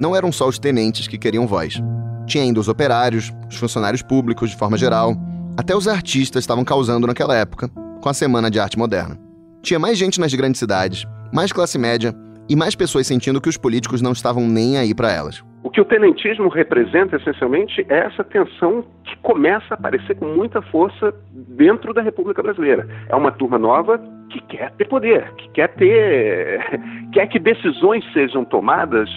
Não 0.00 0.14
eram 0.14 0.30
só 0.30 0.46
os 0.46 0.58
tenentes 0.58 1.08
que 1.08 1.18
queriam 1.18 1.46
voz. 1.46 1.80
Tinha 2.26 2.44
ainda 2.44 2.60
os 2.60 2.68
operários, 2.68 3.32
os 3.48 3.56
funcionários 3.56 4.02
públicos 4.02 4.50
de 4.50 4.58
forma 4.58 4.76
geral, 4.76 5.14
até 5.56 5.74
os 5.74 5.88
artistas 5.88 6.44
estavam 6.44 6.64
causando 6.64 7.06
naquela 7.06 7.34
época 7.34 7.68
com 8.00 8.08
a 8.08 8.14
Semana 8.14 8.50
de 8.50 8.60
Arte 8.60 8.78
Moderna. 8.78 9.18
Tinha 9.62 9.78
mais 9.78 9.98
gente 9.98 10.20
nas 10.20 10.32
grandes 10.32 10.58
cidades, 10.58 11.04
mais 11.32 11.52
classe 11.52 11.78
média 11.78 12.14
e 12.48 12.54
mais 12.54 12.74
pessoas 12.74 13.06
sentindo 13.06 13.40
que 13.40 13.48
os 13.48 13.56
políticos 13.56 14.00
não 14.00 14.12
estavam 14.12 14.46
nem 14.46 14.78
aí 14.78 14.94
para 14.94 15.12
elas. 15.12 15.42
O 15.62 15.70
que 15.70 15.80
o 15.80 15.84
tenentismo 15.84 16.48
representa 16.48 17.16
essencialmente 17.16 17.84
é 17.88 17.98
essa 17.98 18.22
tensão 18.22 18.84
que 19.04 19.16
começa 19.18 19.74
a 19.74 19.74
aparecer 19.74 20.16
com 20.16 20.26
muita 20.26 20.62
força 20.62 21.12
dentro 21.32 21.92
da 21.92 22.00
República 22.00 22.42
Brasileira. 22.42 22.86
É 23.08 23.16
uma 23.16 23.32
turma 23.32 23.58
nova 23.58 23.98
que 24.30 24.40
quer 24.42 24.70
ter 24.72 24.86
poder, 24.86 25.32
que 25.34 25.48
quer 25.50 25.68
ter, 25.74 26.60
quer 27.12 27.26
que 27.26 27.38
decisões 27.38 28.04
sejam 28.12 28.44
tomadas 28.44 29.10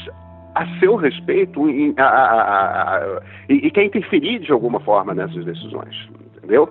a 0.56 0.66
seu 0.80 0.96
respeito 0.96 1.70
e, 1.70 1.94
a, 1.98 2.04
a, 2.04 2.98
a, 2.98 3.22
e, 3.48 3.70
quer 3.72 3.86
interferir 3.86 4.40
de 4.40 4.52
alguma 4.52 4.80
forma 4.80 5.14
nessas 5.14 5.46
decisões, 5.46 5.96
entendeu? 6.38 6.70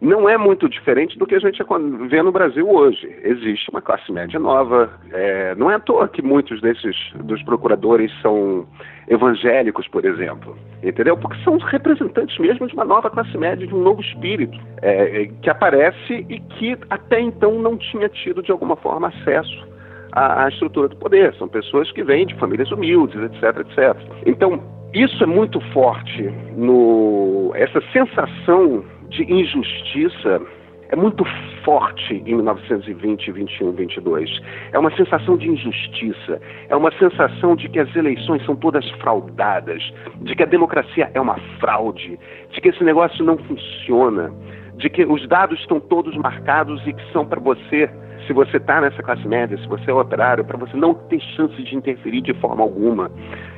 Não 0.00 0.28
é 0.28 0.36
muito 0.36 0.68
diferente 0.68 1.18
do 1.18 1.26
que 1.26 1.34
a 1.34 1.38
gente 1.38 1.62
vê 2.08 2.22
no 2.22 2.32
Brasil 2.32 2.68
hoje. 2.68 3.08
Existe 3.22 3.70
uma 3.70 3.80
classe 3.80 4.10
média 4.12 4.38
nova. 4.38 4.90
É, 5.12 5.54
não 5.54 5.70
é 5.70 5.74
à 5.74 5.80
toa 5.80 6.08
que 6.08 6.22
muitos 6.22 6.60
desses 6.60 6.96
dos 7.14 7.42
procuradores 7.44 8.12
são 8.20 8.66
evangélicos, 9.08 9.86
por 9.88 10.04
exemplo, 10.04 10.56
entendeu? 10.82 11.16
Porque 11.16 11.42
são 11.44 11.58
representantes 11.58 12.36
mesmo 12.38 12.66
de 12.66 12.74
uma 12.74 12.84
nova 12.84 13.08
classe 13.08 13.36
média, 13.38 13.66
de 13.66 13.74
um 13.74 13.80
novo 13.80 14.00
espírito 14.00 14.58
é, 14.82 15.22
é 15.22 15.26
que 15.26 15.48
aparece 15.48 16.26
e 16.28 16.40
que 16.40 16.76
até 16.90 17.20
então 17.20 17.60
não 17.60 17.76
tinha 17.76 18.08
tido 18.08 18.42
de 18.42 18.50
alguma 18.50 18.76
forma 18.76 19.08
acesso 19.08 19.66
à, 20.12 20.48
estrutura 20.48 20.88
do 20.88 20.96
poder. 20.96 21.34
São 21.34 21.48
pessoas 21.48 21.90
que 21.92 22.02
vêm 22.02 22.26
de 22.26 22.34
famílias 22.36 22.70
humildes, 22.70 23.20
etc, 23.22 23.60
etc. 23.60 23.96
Então, 24.26 24.60
isso 24.92 25.22
é 25.22 25.26
muito 25.26 25.60
forte 25.72 26.22
no 26.56 27.52
essa 27.54 27.80
sensação 27.92 28.84
de 29.08 29.22
injustiça 29.32 30.40
é 30.88 30.96
muito 30.96 31.24
forte 31.64 32.22
em 32.24 32.34
1920, 32.36 33.32
21, 33.32 33.72
22. 33.72 34.40
É 34.72 34.78
uma 34.78 34.94
sensação 34.96 35.36
de 35.36 35.48
injustiça, 35.48 36.40
é 36.68 36.76
uma 36.76 36.92
sensação 36.92 37.56
de 37.56 37.68
que 37.68 37.80
as 37.80 37.94
eleições 37.96 38.44
são 38.44 38.54
todas 38.54 38.88
fraudadas, 38.92 39.82
de 40.20 40.34
que 40.34 40.42
a 40.42 40.46
democracia 40.46 41.10
é 41.12 41.20
uma 41.20 41.38
fraude, 41.58 42.18
de 42.50 42.60
que 42.60 42.68
esse 42.68 42.84
negócio 42.84 43.24
não 43.24 43.36
funciona, 43.36 44.32
de 44.76 44.88
que 44.88 45.04
os 45.04 45.26
dados 45.26 45.58
estão 45.60 45.80
todos 45.80 46.16
marcados 46.16 46.80
e 46.86 46.92
que 46.92 47.12
são 47.12 47.26
para 47.26 47.40
você 47.40 47.90
se 48.26 48.32
você 48.32 48.56
está 48.56 48.80
nessa 48.80 49.02
classe 49.02 49.26
média, 49.26 49.56
se 49.56 49.68
você 49.68 49.90
é 49.90 49.94
operário, 49.94 50.44
para 50.44 50.56
você 50.56 50.76
não 50.76 50.94
ter 50.94 51.20
chance 51.36 51.62
de 51.62 51.76
interferir 51.76 52.20
de 52.22 52.34
forma 52.34 52.62
alguma. 52.62 53.10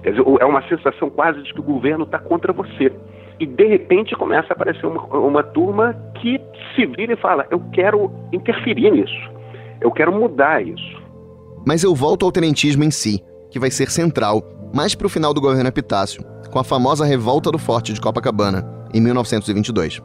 Quer 0.02 0.11
dizer, 0.11 0.25
é 0.40 0.45
uma 0.45 0.62
sensação 0.69 1.09
quase 1.09 1.43
de 1.43 1.55
que 1.55 1.61
o 1.61 1.62
governo 1.62 2.05
está 2.05 2.19
contra 2.19 2.52
você. 2.52 2.93
E 3.40 3.47
de 3.47 3.66
repente 3.66 4.16
começa 4.16 4.49
a 4.50 4.54
aparecer 4.54 4.87
uma, 4.87 5.02
uma 5.16 5.42
turma 5.42 5.95
que 6.21 6.40
se 6.75 6.87
vira 6.87 7.12
e 7.12 7.16
fala: 7.16 7.47
eu 7.50 7.61
quero 7.73 8.11
interferir 8.33 8.90
nisso, 8.90 9.30
eu 9.80 9.90
quero 9.90 10.12
mudar 10.12 10.62
isso. 10.62 11.02
Mas 11.66 11.83
eu 11.83 11.95
volto 11.95 12.25
ao 12.25 12.33
tenentismo 12.33 12.85
em 12.85 12.90
si, 12.90 13.23
que 13.50 13.59
vai 13.59 13.71
ser 13.71 13.90
central 13.90 14.42
mais 14.73 14.95
para 14.95 15.07
o 15.07 15.11
final 15.11 15.33
do 15.33 15.40
governo 15.40 15.68
Epitácio, 15.68 16.23
com 16.50 16.59
a 16.59 16.64
famosa 16.64 17.04
revolta 17.04 17.50
do 17.50 17.59
Forte 17.59 17.92
de 17.92 18.00
Copacabana, 18.00 18.68
em 18.92 19.00
1922. 19.00 20.02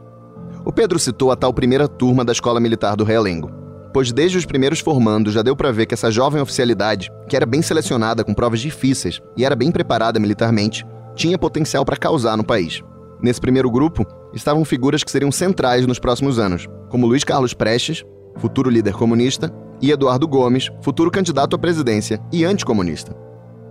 O 0.64 0.72
Pedro 0.72 0.98
citou 0.98 1.30
a 1.30 1.36
tal 1.36 1.52
primeira 1.52 1.86
turma 1.86 2.24
da 2.24 2.32
Escola 2.32 2.60
Militar 2.60 2.96
do 2.96 3.04
Realengo, 3.04 3.50
pois 3.92 4.12
desde 4.12 4.38
os 4.38 4.46
primeiros 4.46 4.80
formandos 4.80 5.34
já 5.34 5.42
deu 5.42 5.54
para 5.54 5.70
ver 5.70 5.86
que 5.86 5.94
essa 5.94 6.10
jovem 6.10 6.40
oficialidade, 6.40 7.10
que 7.28 7.36
era 7.36 7.46
bem 7.46 7.62
selecionada 7.62 8.24
com 8.24 8.34
provas 8.34 8.60
difíceis 8.60 9.20
e 9.36 9.44
era 9.44 9.54
bem 9.54 9.70
preparada 9.70 10.18
militarmente, 10.18 10.84
tinha 11.14 11.38
potencial 11.38 11.84
para 11.84 11.96
causar 11.96 12.36
no 12.36 12.44
país. 12.44 12.82
Nesse 13.24 13.40
primeiro 13.40 13.70
grupo 13.70 14.04
estavam 14.34 14.66
figuras 14.66 15.02
que 15.02 15.10
seriam 15.10 15.32
centrais 15.32 15.86
nos 15.86 15.98
próximos 15.98 16.38
anos, 16.38 16.68
como 16.90 17.06
Luiz 17.06 17.24
Carlos 17.24 17.54
Prestes, 17.54 18.04
futuro 18.36 18.68
líder 18.68 18.92
comunista, 18.92 19.50
e 19.80 19.90
Eduardo 19.90 20.28
Gomes, 20.28 20.70
futuro 20.82 21.10
candidato 21.10 21.56
à 21.56 21.58
presidência 21.58 22.20
e 22.30 22.44
anticomunista. 22.44 23.16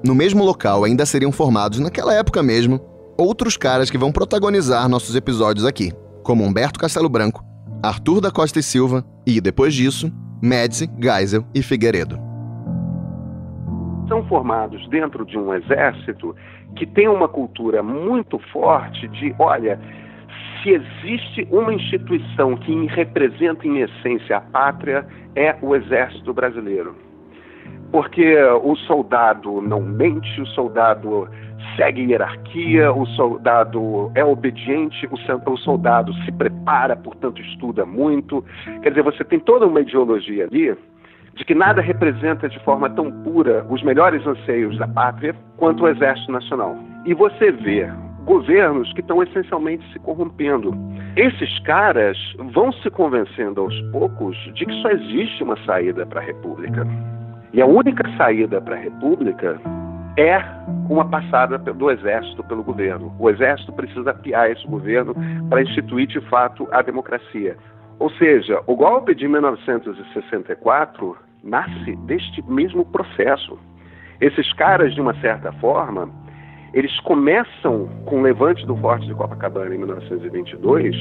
No 0.03 0.15
mesmo 0.15 0.43
local 0.43 0.83
ainda 0.83 1.05
seriam 1.05 1.31
formados, 1.31 1.77
naquela 1.77 2.15
época 2.15 2.41
mesmo, 2.41 2.81
outros 3.15 3.55
caras 3.55 3.91
que 3.91 3.97
vão 3.97 4.11
protagonizar 4.11 4.89
nossos 4.89 5.15
episódios 5.15 5.67
aqui 5.67 5.91
como 6.23 6.43
Humberto 6.43 6.79
Castelo 6.79 7.07
Branco, 7.07 7.45
Arthur 7.83 8.21
da 8.21 8.31
Costa 8.31 8.57
e 8.57 8.63
Silva 8.63 9.05
e, 9.23 9.39
depois 9.39 9.75
disso, 9.75 10.11
Médici, 10.41 10.89
Geisel 10.99 11.45
e 11.53 11.61
Figueiredo. 11.61 12.19
São 14.07 14.25
formados 14.27 14.89
dentro 14.89 15.23
de 15.27 15.37
um 15.37 15.53
exército 15.53 16.35
que 16.75 16.85
tem 16.85 17.07
uma 17.07 17.27
cultura 17.27 17.83
muito 17.83 18.39
forte 18.51 19.07
de, 19.09 19.33
olha, 19.39 19.79
se 20.61 20.71
existe 20.71 21.47
uma 21.51 21.73
instituição 21.73 22.55
que 22.55 22.85
representa 22.87 23.67
em 23.67 23.81
essência 23.81 24.37
a 24.37 24.41
pátria, 24.41 25.05
é 25.35 25.55
o 25.61 25.75
exército 25.75 26.33
brasileiro. 26.33 26.95
Porque 27.91 28.35
o 28.63 28.75
soldado 28.75 29.61
não 29.61 29.81
mente, 29.81 30.41
o 30.41 30.47
soldado 30.47 31.29
segue 31.75 32.01
hierarquia, 32.01 32.91
o 32.91 33.05
soldado 33.07 34.11
é 34.15 34.23
obediente, 34.25 35.07
o 35.07 35.57
soldado 35.57 36.13
se 36.25 36.31
prepara, 36.31 36.95
portanto 36.95 37.41
estuda 37.41 37.85
muito. 37.85 38.43
Quer 38.81 38.89
dizer, 38.89 39.03
você 39.03 39.23
tem 39.23 39.39
toda 39.39 39.67
uma 39.67 39.81
ideologia 39.81 40.45
ali 40.45 40.75
de 41.35 41.45
que 41.45 41.55
nada 41.55 41.81
representa 41.81 42.47
de 42.47 42.59
forma 42.59 42.89
tão 42.89 43.11
pura 43.23 43.65
os 43.69 43.81
melhores 43.83 44.25
anseios 44.25 44.77
da 44.77 44.87
pátria 44.87 45.35
quanto 45.57 45.83
o 45.83 45.87
Exército 45.87 46.31
Nacional. 46.31 46.77
E 47.05 47.13
você 47.13 47.51
vê 47.51 47.87
governos 48.25 48.91
que 48.93 49.01
estão 49.01 49.21
essencialmente 49.21 49.85
se 49.91 49.99
corrompendo. 49.99 50.73
Esses 51.15 51.59
caras 51.59 52.17
vão 52.53 52.71
se 52.71 52.89
convencendo 52.89 53.61
aos 53.61 53.81
poucos 53.91 54.35
de 54.53 54.65
que 54.65 54.81
só 54.81 54.89
existe 54.89 55.43
uma 55.43 55.57
saída 55.65 56.05
para 56.05 56.21
a 56.21 56.23
República. 56.23 56.87
E 57.51 57.61
a 57.61 57.65
única 57.65 58.03
saída 58.17 58.61
para 58.61 58.75
a 58.75 58.79
República 58.79 59.59
é 60.17 60.37
uma 60.89 61.07
passada 61.09 61.57
do 61.57 61.91
Exército 61.91 62.43
pelo 62.43 62.63
governo. 62.63 63.13
O 63.19 63.29
Exército 63.29 63.73
precisa 63.73 64.11
apiar 64.11 64.51
esse 64.51 64.65
governo 64.67 65.15
para 65.49 65.61
instituir 65.61 66.07
de 66.07 66.21
fato 66.29 66.67
a 66.71 66.81
democracia. 66.81 67.57
Ou 68.03 68.09
seja, 68.15 68.61
o 68.67 68.75
golpe 68.75 69.15
de 69.15 69.25
1964 69.29 71.17
nasce 71.41 71.95
deste 72.05 72.41
mesmo 72.51 72.83
processo. 72.83 73.57
Esses 74.19 74.51
caras, 74.55 74.93
de 74.93 74.99
uma 74.99 75.13
certa 75.21 75.53
forma, 75.53 76.09
eles 76.73 76.99
começam 76.99 77.87
com 78.05 78.19
o 78.19 78.21
levante 78.21 78.65
do 78.65 78.75
Forte 78.75 79.07
de 79.07 79.13
Copacabana 79.13 79.73
em 79.73 79.77
1922 79.77 80.93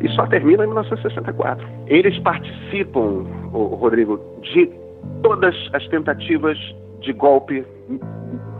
e 0.00 0.08
só 0.14 0.26
terminam 0.28 0.64
em 0.64 0.68
1964. 0.68 1.68
Eles 1.88 2.18
participam, 2.20 3.26
Rodrigo, 3.52 4.18
de 4.40 4.70
todas 5.22 5.54
as 5.74 5.86
tentativas 5.88 6.56
de 7.02 7.12
golpe 7.12 7.62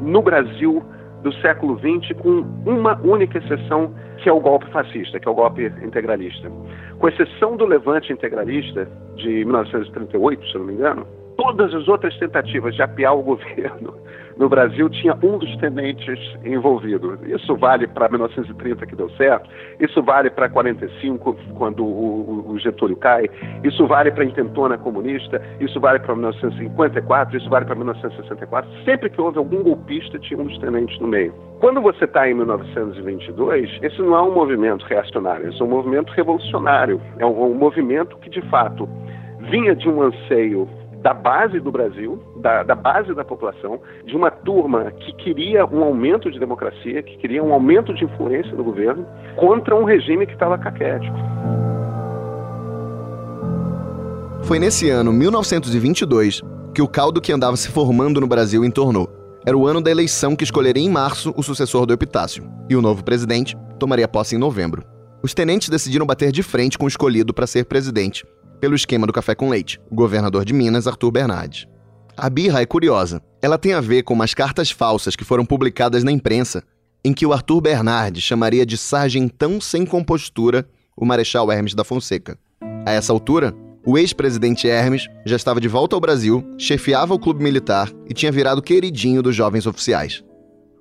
no 0.03 0.21
Brasil 0.21 0.85
do 1.23 1.33
século 1.35 1.79
XX, 1.79 2.17
com 2.19 2.45
uma 2.67 2.99
única 3.03 3.39
exceção, 3.39 3.95
que 4.19 4.29
é 4.29 4.33
o 4.33 4.41
golpe 4.41 4.71
fascista, 4.71 5.19
que 5.19 5.29
é 5.29 5.31
o 5.31 5.35
golpe 5.35 5.67
integralista. 5.83 6.51
Com 6.99 7.09
exceção 7.09 7.57
do 7.57 7.67
levante 7.67 8.13
integralista 8.13 8.89
de 9.17 9.45
1938, 9.45 10.47
se 10.49 10.59
não 10.59 10.65
me 10.65 10.75
engano, 10.75 11.07
todas 11.41 11.75
as 11.75 11.89
outras 11.89 12.15
tentativas 12.19 12.75
de 12.75 12.83
apiar 12.83 13.17
o 13.17 13.23
governo 13.23 13.95
no 14.37 14.49
Brasil 14.49 14.89
tinha 14.89 15.15
um 15.23 15.39
dos 15.39 15.55
tenentes 15.57 16.19
envolvido. 16.45 17.19
Isso 17.27 17.55
vale 17.57 17.87
para 17.87 18.09
1930, 18.09 18.87
que 18.87 18.97
deu 18.97 19.11
certo, 19.11 19.49
isso 19.79 20.03
vale 20.03 20.31
para 20.31 20.49
45, 20.49 21.37
quando 21.57 21.85
o, 21.85 22.45
o, 22.49 22.59
Getúlio 22.59 22.97
cai, 22.97 23.29
isso 23.63 23.87
vale 23.87 24.11
para 24.11 24.23
a 24.23 24.27
intentona 24.27 24.79
comunista, 24.79 25.43
isso 25.61 25.79
vale 25.79 25.99
para 25.99 26.15
1954, 26.15 27.37
isso 27.37 27.51
vale 27.51 27.67
para 27.67 27.75
1964. 27.75 28.71
Sempre 28.85 29.11
que 29.11 29.21
houve 29.21 29.37
algum 29.37 29.63
golpista, 29.63 30.19
tinha 30.19 30.41
um 30.41 30.45
dos 30.45 30.59
tenentes 30.59 30.99
no 31.01 31.09
meio. 31.09 31.35
Quando 31.61 31.83
você 31.83 32.05
está 32.05 32.29
em 32.29 32.35
1922, 32.35 33.79
esse 33.83 34.01
não 34.01 34.17
é 34.17 34.23
um 34.23 34.33
movimento 34.33 34.85
reacionário, 34.87 35.49
esse 35.51 35.61
é 35.61 35.65
um 35.65 35.69
movimento 35.69 36.11
revolucionário. 36.13 37.01
É 37.19 37.27
um, 37.27 37.53
um 37.53 37.55
movimento 37.55 38.17
que, 38.19 38.31
de 38.31 38.41
fato, 38.49 38.89
vinha 39.51 39.75
de 39.75 39.87
um 39.87 40.01
anseio 40.01 40.67
da 41.03 41.15
base 41.15 41.59
do 41.61 41.73
Brasil, 41.73 42.23
da, 42.37 42.63
da, 42.63 42.75
base 42.75 43.15
da 43.15 43.25
população, 43.25 43.81
de 44.05 44.15
uma 44.15 44.31
turma 44.31 44.91
que 44.91 45.13
queria 45.15 45.65
um 45.65 45.83
aumento 45.83 46.31
de 46.31 46.39
democracia, 46.39 47.03
que 47.03 47.17
queria 47.17 47.43
um 47.43 47.53
aumento 47.53 47.95
de 47.95 48.05
influência 48.05 48.53
no 48.53 48.63
governo, 48.63 49.07
contra 49.37 49.75
um 49.75 49.85
regime 49.85 50.27
que 50.27 50.33
estava 50.33 50.59
caquético. 50.59 51.17
Foi 54.43 54.59
nesse 54.59 54.91
ano, 54.91 55.13
1922, 55.13 56.43
que 56.75 56.83
o 56.83 56.89
caldo 56.89 57.21
que 57.21 57.33
andava 57.33 57.57
se 57.57 57.71
formando 57.71 58.21
no 58.21 58.27
Brasil 58.27 58.65
entornou. 58.65 59.09
Era 59.47 59.57
o 59.57 59.67
ano 59.67 59.81
da 59.81 59.91
eleição 59.91 60.37
que 60.37 60.45
escolheria 60.45 60.83
em 60.83 60.91
março 60.91 61.33
o 61.35 61.43
sucessor 61.43 61.87
do 61.87 61.95
Epitácio, 61.95 62.45
e 62.69 62.77
o 62.77 62.83
novo 62.83 63.03
presidente 63.03 63.57
tomaria 63.79 64.07
posse 64.07 64.37
em 64.37 64.39
novembro. 64.39 64.85
Os 65.23 65.33
tenentes 65.33 65.69
decidiram 65.69 66.05
bater 66.05 66.31
de 66.31 66.43
frente 66.43 66.77
com 66.77 66.85
o 66.85 66.89
escolhido 66.89 67.33
para 67.33 67.47
ser 67.47 67.65
presidente, 67.65 68.25
pelo 68.61 68.75
esquema 68.75 69.07
do 69.07 69.13
café 69.13 69.35
com 69.35 69.49
leite, 69.49 69.81
o 69.91 69.95
governador 69.95 70.45
de 70.45 70.53
Minas, 70.53 70.87
Arthur 70.87 71.11
Bernardes. 71.11 71.67
A 72.17 72.29
birra 72.29 72.61
é 72.61 72.67
curiosa. 72.67 73.23
Ela 73.41 73.57
tem 73.57 73.73
a 73.73 73.81
ver 73.81 74.03
com 74.03 74.13
umas 74.13 74.35
cartas 74.35 74.71
falsas 74.71 75.17
que 75.17 75.25
foram 75.25 75.45
publicadas 75.45 76.05
na 76.05 76.13
imprensa, 76.13 76.63
em 77.03 77.15
que 77.15 77.25
o 77.25 77.33
Arthur 77.33 77.63
Bernardes 77.63 78.23
chamaria 78.23 78.67
de 78.67 78.77
sargentão 78.77 79.61
sem 79.61 79.87
compostura 79.87 80.69
o 80.95 81.07
Marechal 81.07 81.51
Hermes 81.51 81.75
da 81.75 81.83
Fonseca. 81.83 82.39
A 82.85 82.93
essa 82.93 83.13
altura, 83.13 83.55
o 83.87 83.97
ex-presidente 83.97 84.69
Hermes 84.69 85.09
já 85.25 85.37
estava 85.37 85.61
de 85.61 85.69
volta 85.69 85.97
ao 85.97 86.01
Brasil, 86.01 86.45
chefiava 86.59 87.15
o 87.15 87.19
clube 87.19 87.43
militar 87.43 87.91
e 88.07 88.13
tinha 88.13 88.31
virado 88.31 88.61
queridinho 88.61 89.23
dos 89.23 89.35
jovens 89.35 89.67
oficiais. 89.67 90.23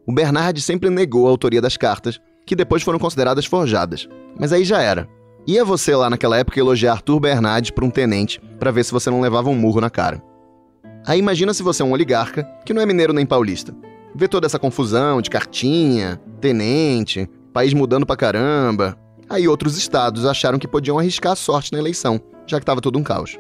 O 0.06 0.12
Bernardes 0.12 0.66
sempre 0.66 0.90
negou 0.90 1.28
a 1.28 1.30
autoria 1.30 1.62
das 1.62 1.78
cartas, 1.78 2.20
que 2.46 2.56
depois 2.56 2.84
foram 2.84 3.00
consideradas 3.00 3.46
forjadas. 3.46 4.10
Mas 4.38 4.52
aí 4.52 4.66
já 4.66 4.82
era. 4.82 5.08
Ia 5.48 5.66
você 5.66 5.96
lá 5.96 6.10
naquela 6.10 6.38
época 6.38 6.60
elogiar 6.60 6.94
Arthur 6.94 7.20
Bernardes 7.20 7.72
para 7.72 7.86
um 7.86 7.90
tenente 7.90 8.40
para 8.60 8.72
ver 8.72 8.84
se 8.84 8.92
você 8.92 9.10
não 9.10 9.22
levava 9.22 9.50
um 9.50 9.56
murro 9.56 9.82
na 9.82 9.90
cara. 9.90 10.22
Aí 11.06 11.18
imagina 11.18 11.54
se 11.54 11.64
você 11.64 11.82
é 11.82 11.86
um 11.86 11.92
oligarca 11.92 12.44
que 12.66 12.74
não 12.74 12.82
é 12.82 12.86
mineiro 12.86 13.14
nem 13.14 13.26
paulista. 13.26 13.76
Vê 14.14 14.28
toda 14.28 14.46
essa 14.46 14.60
confusão 14.60 15.22
de 15.22 15.30
cartinha, 15.30 16.20
tenente, 16.42 17.30
país 17.54 17.74
mudando 17.74 18.06
pra 18.06 18.16
caramba. 18.16 18.98
Aí 19.30 19.48
outros 19.48 19.78
estados 19.78 20.26
acharam 20.26 20.60
que 20.60 20.68
podiam 20.68 21.00
arriscar 21.00 21.34
a 21.34 21.36
sorte 21.36 21.72
na 21.72 21.80
eleição, 21.80 22.20
já 22.46 22.58
que 22.58 22.64
estava 22.64 22.82
tudo 22.82 23.00
um 23.00 23.04
caos. 23.04 23.38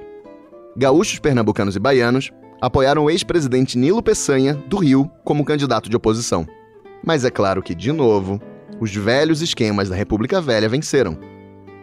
Gaúchos, 0.77 1.19
pernambucanos 1.19 1.75
e 1.75 1.79
baianos 1.79 2.31
apoiaram 2.61 3.05
o 3.05 3.09
ex-presidente 3.09 3.77
Nilo 3.77 4.03
Peçanha, 4.03 4.53
do 4.53 4.77
Rio, 4.77 5.09
como 5.23 5.45
candidato 5.45 5.89
de 5.89 5.95
oposição. 5.95 6.45
Mas 7.03 7.23
é 7.23 7.31
claro 7.31 7.63
que, 7.63 7.73
de 7.73 7.91
novo, 7.91 8.39
os 8.79 8.93
velhos 8.95 9.41
esquemas 9.41 9.89
da 9.89 9.95
República 9.95 10.41
Velha 10.41 10.67
venceram. 10.67 11.17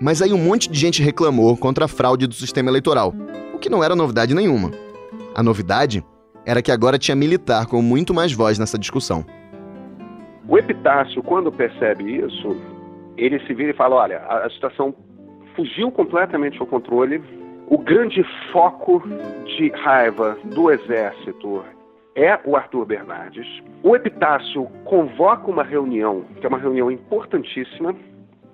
Mas 0.00 0.20
aí 0.20 0.32
um 0.32 0.38
monte 0.38 0.70
de 0.70 0.78
gente 0.78 1.02
reclamou 1.02 1.56
contra 1.56 1.86
a 1.86 1.88
fraude 1.88 2.26
do 2.26 2.34
sistema 2.34 2.70
eleitoral, 2.70 3.14
o 3.54 3.58
que 3.58 3.70
não 3.70 3.82
era 3.82 3.96
novidade 3.96 4.34
nenhuma. 4.34 4.70
A 5.34 5.42
novidade 5.42 6.04
era 6.44 6.60
que 6.60 6.70
agora 6.70 6.98
tinha 6.98 7.16
militar 7.16 7.66
com 7.66 7.80
muito 7.80 8.12
mais 8.12 8.32
voz 8.32 8.58
nessa 8.58 8.78
discussão. 8.78 9.24
O 10.48 10.58
Epitácio, 10.58 11.22
quando 11.22 11.50
percebe 11.50 12.18
isso, 12.18 12.56
ele 13.16 13.40
se 13.46 13.54
vira 13.54 13.70
e 13.70 13.74
fala: 13.74 13.96
olha, 13.96 14.18
a 14.18 14.48
situação 14.50 14.94
fugiu 15.54 15.90
completamente 15.90 16.60
ao 16.60 16.66
controle. 16.66 17.22
O 17.68 17.78
grande 17.78 18.24
foco 18.52 19.02
de 19.44 19.70
raiva 19.70 20.38
do 20.44 20.70
exército 20.70 21.64
é 22.14 22.38
o 22.44 22.54
Arthur 22.54 22.84
Bernardes. 22.84 23.46
O 23.82 23.96
Epitácio 23.96 24.66
convoca 24.84 25.50
uma 25.50 25.64
reunião, 25.64 26.24
que 26.38 26.46
é 26.46 26.48
uma 26.48 26.58
reunião 26.58 26.90
importantíssima, 26.90 27.94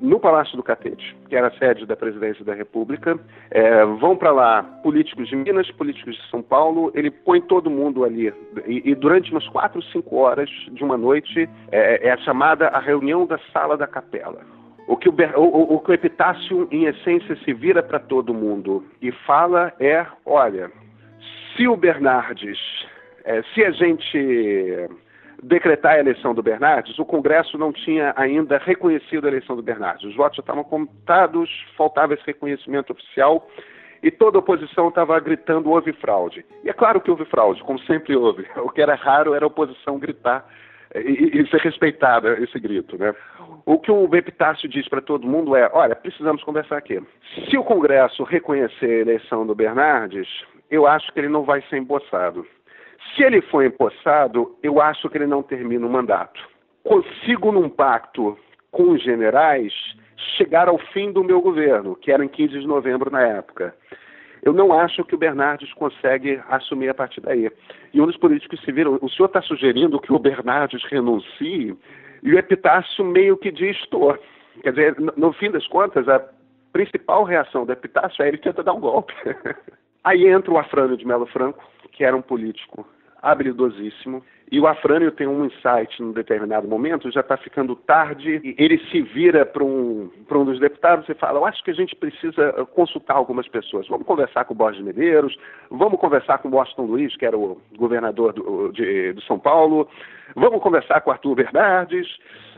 no 0.03 0.19
Palácio 0.19 0.57
do 0.57 0.65
Catete, 0.65 1.17
que 1.29 1.37
era 1.37 1.47
a 1.47 1.59
sede 1.59 1.87
da 1.87 1.95
presidência 1.95 2.45
da 2.45 2.53
República. 2.53 3.19
É, 3.51 3.85
vão 3.85 4.17
para 4.17 4.33
lá 4.33 4.63
políticos 4.83 5.29
de 5.29 5.37
Minas, 5.37 5.71
políticos 5.71 6.17
de 6.17 6.29
São 6.29 6.43
Paulo. 6.43 6.91
Ele 6.93 7.09
põe 7.09 7.41
todo 7.41 7.71
mundo 7.71 8.05
ali. 8.05 8.35
E, 8.67 8.91
e 8.91 8.95
durante 8.97 9.31
umas 9.31 9.47
quatro, 9.49 9.81
cinco 9.85 10.17
horas 10.17 10.51
de 10.73 10.83
uma 10.83 10.97
noite 10.97 11.49
é, 11.71 12.09
é 12.09 12.17
chamada 12.19 12.67
a 12.69 12.81
reunião 12.81 13.25
da 13.25 13.39
sala 13.53 13.77
da 13.77 13.87
capela. 13.87 14.41
O 14.89 14.97
que 14.97 15.09
o, 15.09 15.15
o, 15.37 15.75
o, 15.75 15.79
que 15.79 15.93
o 15.93 15.95
Epitácio, 15.95 16.67
em 16.73 16.87
essência, 16.87 17.37
se 17.45 17.55
vira 17.55 17.81
para 17.81 18.01
todo 18.01 18.35
mundo 18.35 18.85
e 19.01 19.13
fala 19.13 19.73
é: 19.79 20.05
olha, 20.27 20.69
se 21.57 21.69
o 21.69 21.77
Bernardes, 21.77 22.59
é, 23.25 23.41
se 23.55 23.65
a 23.65 23.71
gente 23.71 24.89
decretar 25.43 25.95
a 25.95 25.99
eleição 25.99 26.33
do 26.33 26.43
Bernardes, 26.43 26.99
o 26.99 27.05
Congresso 27.05 27.59
não 27.59 27.73
tinha 27.73 28.15
ainda 28.17 28.59
reconhecido 28.59 29.25
a 29.25 29.29
eleição 29.29 29.57
do 29.57 29.63
Bernardes. 29.63 30.05
Os 30.05 30.17
votos 30.17 30.37
já 30.37 30.43
estavam 30.43 30.63
contados, 30.63 31.51
faltava 31.77 32.15
esse 32.15 32.23
reconhecimento 32.25 32.93
oficial 32.93 33.49
e 34.03 34.11
toda 34.11 34.39
a 34.39 34.41
oposição 34.41 34.89
estava 34.89 35.19
gritando 35.19 35.71
houve 35.71 35.93
fraude. 35.95 36.45
E 36.65 36.71
é 36.71 36.73
claro 36.73 37.01
que 37.01 37.11
houve 37.11 37.25
fraude, 37.25 37.63
como 37.65 37.79
sempre 37.81 38.17
houve. 38.17 38.47
O 38.57 38.71
que 38.71 38.81
era 38.81 38.95
raro 38.95 39.35
era 39.35 39.45
a 39.45 39.49
oposição 39.49 39.99
gritar 39.99 40.47
e, 40.95 41.41
e 41.41 41.47
ser 41.49 41.61
respeitada 41.61 42.39
esse 42.41 42.59
grito, 42.61 42.97
né? 42.97 43.15
O 43.65 43.79
que 43.79 43.91
o 43.91 44.15
Epitácio 44.15 44.69
diz 44.69 44.89
para 44.89 45.01
todo 45.01 45.27
mundo 45.27 45.57
é: 45.57 45.69
olha, 45.73 45.97
precisamos 45.97 46.43
conversar 46.45 46.77
aqui. 46.77 47.01
Se 47.49 47.57
o 47.57 47.65
Congresso 47.65 48.23
reconhecer 48.25 48.87
a 48.87 49.01
eleição 49.01 49.47
do 49.47 49.55
Bernardes, 49.55 50.29
eu 50.71 50.87
acho 50.87 51.13
que 51.13 51.21
ele 51.21 51.29
não 51.29 51.45
vai 51.45 51.63
ser 51.63 51.79
empossado. 51.79 52.47
Se 53.15 53.23
ele 53.23 53.43
for 53.43 53.65
empossado, 53.65 54.57
eu 54.63 54.81
acho 54.81 55.09
que 55.09 55.19
ele 55.19 55.27
não 55.27 55.43
termina 55.43 55.87
o 55.87 55.91
mandato. 55.91 56.41
Consigo, 56.83 57.53
num 57.53 57.69
pacto 57.69 58.39
com 58.71 58.91
os 58.93 59.03
generais, 59.03 59.73
chegar 60.37 60.69
ao 60.69 60.79
fim 60.79 61.13
do 61.13 61.23
meu 61.23 61.41
governo, 61.41 61.95
que 61.97 62.11
era 62.11 62.25
em 62.25 62.29
15 62.29 62.61
de 62.61 62.67
novembro 62.67 63.11
na 63.11 63.23
época. 63.23 63.75
Eu 64.43 64.53
não 64.53 64.73
acho 64.73 65.05
que 65.05 65.15
o 65.15 65.19
Bernardes 65.19 65.73
consegue 65.75 66.41
assumir 66.49 66.89
a 66.89 66.95
partir 66.95 67.21
daí. 67.21 67.51
E 67.93 68.01
um 68.01 68.07
dos 68.07 68.17
políticos 68.17 68.61
se 68.65 68.73
viram, 68.73 68.99
o 69.01 69.09
senhor 69.11 69.27
está 69.27 69.43
sugerindo 69.43 70.01
que 70.01 70.13
o 70.13 70.19
Bernardes 70.19 70.83
renuncie? 70.85 71.77
E 72.23 72.35
o 72.35 72.39
Epitácio 72.39 73.05
meio 73.05 73.37
que 73.37 73.53
diz, 73.53 73.77
estou. 73.77 74.19
Quer 74.63 74.71
dizer, 74.71 74.97
no, 74.99 75.33
fim 75.35 75.51
das 75.51 75.67
contas, 75.69 76.09
a 76.09 76.21
principal 76.73 77.25
reação 77.25 77.65
do 77.67 77.73
Epitácio 77.73 78.23
é 78.25 78.29
ele 78.29 78.39
tenta 78.39 78.63
dar 78.63 78.73
um 78.73 78.81
golpe. 78.81 79.15
Aí 80.03 80.27
entra 80.27 80.51
o 80.51 80.59
Afrânio 80.59 80.97
de 80.97 81.07
Melo 81.07 81.27
Franco, 81.27 81.63
que 81.93 82.05
era 82.05 82.17
um 82.17 82.23
político 82.23 82.87
habilidosíssimo. 83.23 84.23
E 84.51 84.61
o 84.61 84.67
Afrânio 84.67 85.11
tem 85.11 85.27
um 85.27 85.47
insight 85.47 86.03
num 86.03 86.13
determinado 86.13 86.69
momento, 86.69 87.11
já 87.11 87.21
está 87.21 87.39
ficando 87.39 87.75
tarde, 87.75 88.55
ele 88.59 88.79
se 88.91 89.01
vira 89.01 89.47
para 89.47 89.65
um, 89.65 90.11
um 90.31 90.45
dos 90.45 90.61
deputados 90.61 91.09
e 91.09 91.15
fala: 91.15 91.39
Eu 91.39 91.47
acho 91.47 91.65
que 91.65 91.71
a 91.71 91.75
gente 91.75 91.97
precisa 91.97 92.53
consultar 92.75 93.17
algumas 93.17 93.49
pessoas. 93.49 93.89
Vamos 93.89 94.07
conversar 94.07 94.45
com 94.45 94.53
o 94.53 94.57
Borges 94.57 94.85
Medeiros, 94.85 95.35
vamos 95.71 95.99
conversar 95.99 96.37
com 96.39 96.51
o 96.51 96.55
Washington 96.55 96.83
Luiz, 96.83 97.17
que 97.17 97.25
era 97.25 97.39
o 97.39 97.63
governador 97.79 98.35
do, 98.35 98.71
de, 98.73 99.15
do 99.15 99.23
São 99.23 99.39
Paulo, 99.39 99.89
vamos 100.37 100.61
conversar 100.61 101.01
com 101.01 101.09
o 101.09 101.13
Arthur 101.15 101.35
Bernardes, 101.35 102.07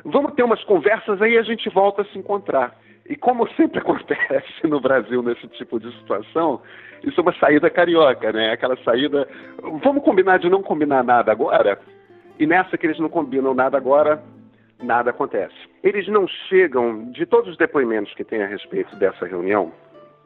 vamos 0.05 0.35
ter 0.35 0.42
umas 0.42 0.64
conversas 0.64 1.22
aí 1.22 1.35
e 1.35 1.38
a 1.38 1.42
gente 1.42 1.68
volta 1.68 2.03
a 2.03 2.05
se 2.07 2.18
encontrar. 2.18 2.77
E 3.09 3.17
como 3.17 3.49
sempre 3.51 3.81
acontece 3.81 4.67
no 4.67 4.81
Brasil 4.81 5.23
nesse 5.23 5.47
tipo 5.49 5.79
de 5.79 5.93
situação, 5.99 6.61
isso 7.03 7.21
é 7.21 7.23
uma 7.23 7.35
saída 7.38 7.69
carioca, 7.71 8.33
né? 8.33 8.53
Aquela 8.53 8.77
saída, 8.83 9.29
vamos 9.83 10.03
combinar 10.03 10.38
de 10.38 10.49
não 10.49 10.62
combinar 10.62 11.05
nada 11.05 11.31
agora? 11.31 11.79
E 12.38 12.47
nessa 12.47 12.77
que 12.77 12.87
eles 12.87 12.99
não 12.99 13.09
combinam 13.09 13.55
nada 13.55 13.77
agora, 13.77 14.23
nada 14.83 15.11
acontece. 15.11 15.55
Eles 15.83 16.09
não 16.09 16.27
chegam, 16.49 17.11
de 17.12 17.27
todos 17.27 17.51
os 17.51 17.57
depoimentos 17.57 18.12
que 18.14 18.25
tem 18.25 18.43
a 18.43 18.47
respeito 18.47 18.97
dessa 18.97 19.27
reunião, 19.27 19.73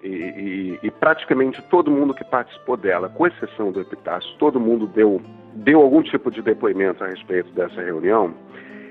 e, 0.02 0.08
e, 0.08 0.78
e, 0.80 0.90
praticamente 0.92 1.60
todo 1.62 1.90
mundo 1.90 2.14
que 2.14 2.24
participou 2.24 2.76
dela, 2.76 3.08
com 3.08 3.26
exceção 3.26 3.72
do 3.72 3.80
Epitácio, 3.80 4.32
todo 4.38 4.60
mundo 4.60 4.86
deu, 4.86 5.20
deu 5.54 5.82
algum 5.82 6.02
tipo 6.02 6.30
de 6.30 6.40
depoimento 6.40 7.02
a 7.02 7.08
respeito 7.08 7.50
dessa 7.50 7.82
reunião, 7.82 8.32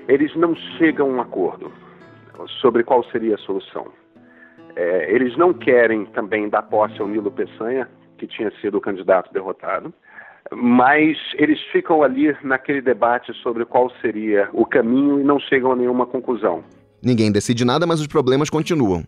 eles 0.06 0.36
não 0.36 0.54
chegam 0.76 1.06
a 1.06 1.12
um 1.14 1.20
acordo 1.22 1.72
sobre 2.60 2.84
qual 2.84 3.04
seria 3.10 3.34
a 3.34 3.38
solução. 3.38 3.86
É, 4.76 5.12
eles 5.12 5.36
não 5.36 5.52
querem 5.52 6.06
também 6.06 6.48
dar 6.48 6.62
posse 6.62 7.00
ao 7.00 7.08
Nilo 7.08 7.30
Peçanha, 7.30 7.88
que 8.16 8.26
tinha 8.26 8.50
sido 8.60 8.78
o 8.78 8.80
candidato 8.80 9.32
derrotado, 9.32 9.92
mas 10.52 11.16
eles 11.34 11.60
ficam 11.72 12.02
ali 12.02 12.36
naquele 12.42 12.80
debate 12.80 13.32
sobre 13.42 13.64
qual 13.64 13.90
seria 14.00 14.48
o 14.52 14.64
caminho 14.64 15.20
e 15.20 15.24
não 15.24 15.38
chegam 15.38 15.72
a 15.72 15.76
nenhuma 15.76 16.06
conclusão. 16.06 16.62
Ninguém 17.02 17.30
decide 17.30 17.64
nada, 17.64 17.86
mas 17.86 18.00
os 18.00 18.06
problemas 18.06 18.50
continuam. 18.50 19.04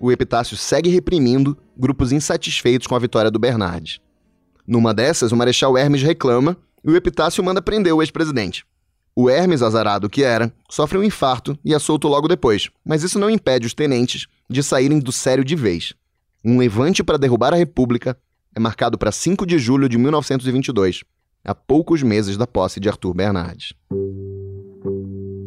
O 0.00 0.10
Epitácio 0.10 0.56
segue 0.56 0.90
reprimindo 0.90 1.56
grupos 1.76 2.12
insatisfeitos 2.12 2.86
com 2.86 2.94
a 2.94 2.98
vitória 2.98 3.30
do 3.30 3.38
Bernardes. 3.38 4.00
Numa 4.66 4.92
dessas, 4.92 5.32
o 5.32 5.36
Marechal 5.36 5.76
Hermes 5.76 6.02
reclama 6.02 6.56
e 6.84 6.90
o 6.90 6.96
Epitácio 6.96 7.42
manda 7.42 7.62
prender 7.62 7.92
o 7.92 8.02
ex-presidente. 8.02 8.64
O 9.14 9.28
Hermes, 9.28 9.62
azarado 9.62 10.08
que 10.08 10.24
era, 10.24 10.50
sofre 10.70 10.96
um 10.96 11.04
infarto 11.04 11.58
e 11.62 11.74
é 11.74 11.78
solto 11.78 12.08
logo 12.08 12.26
depois, 12.26 12.70
mas 12.82 13.02
isso 13.02 13.18
não 13.18 13.28
impede 13.28 13.66
os 13.66 13.74
tenentes 13.74 14.26
de 14.48 14.62
saírem 14.62 14.98
do 14.98 15.12
sério 15.12 15.44
de 15.44 15.54
vez. 15.54 15.92
Um 16.42 16.58
levante 16.58 17.04
para 17.04 17.18
derrubar 17.18 17.52
a 17.52 17.56
República 17.56 18.16
é 18.56 18.58
marcado 18.58 18.96
para 18.96 19.12
5 19.12 19.44
de 19.44 19.58
julho 19.58 19.86
de 19.86 19.98
1922, 19.98 21.04
a 21.44 21.54
poucos 21.54 22.02
meses 22.02 22.38
da 22.38 22.46
posse 22.46 22.80
de 22.80 22.88
Arthur 22.88 23.12
Bernardes. 23.12 23.74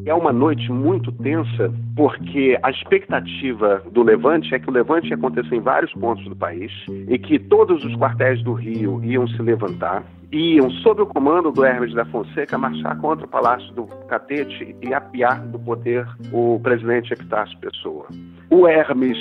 É 0.05 0.13
uma 0.13 0.31
noite 0.31 0.71
muito 0.71 1.11
tensa, 1.11 1.73
porque 1.95 2.59
a 2.61 2.69
expectativa 2.69 3.83
do 3.91 4.03
levante 4.03 4.53
é 4.53 4.59
que 4.59 4.69
o 4.69 4.73
levante 4.73 5.09
ia 5.09 5.15
acontecer 5.15 5.55
em 5.55 5.59
vários 5.59 5.91
pontos 5.93 6.23
do 6.25 6.35
país 6.35 6.71
e 7.07 7.17
que 7.17 7.39
todos 7.39 7.83
os 7.83 7.95
quartéis 7.95 8.43
do 8.43 8.53
Rio 8.53 9.03
iam 9.03 9.27
se 9.27 9.41
levantar 9.41 10.05
iam, 10.35 10.69
sob 10.81 11.01
o 11.01 11.05
comando 11.05 11.51
do 11.51 11.63
Hermes 11.63 11.93
da 11.93 12.05
Fonseca, 12.05 12.57
marchar 12.57 12.97
contra 12.99 13.25
o 13.25 13.29
Palácio 13.29 13.71
do 13.73 13.85
Catete 14.07 14.75
e 14.81 14.93
apiar 14.93 15.41
do 15.47 15.57
poder 15.57 16.05
o 16.33 16.59
presidente 16.61 17.13
Epitácio 17.13 17.57
Pessoa. 17.59 18.07
O 18.49 18.67
Hermes, 18.67 19.17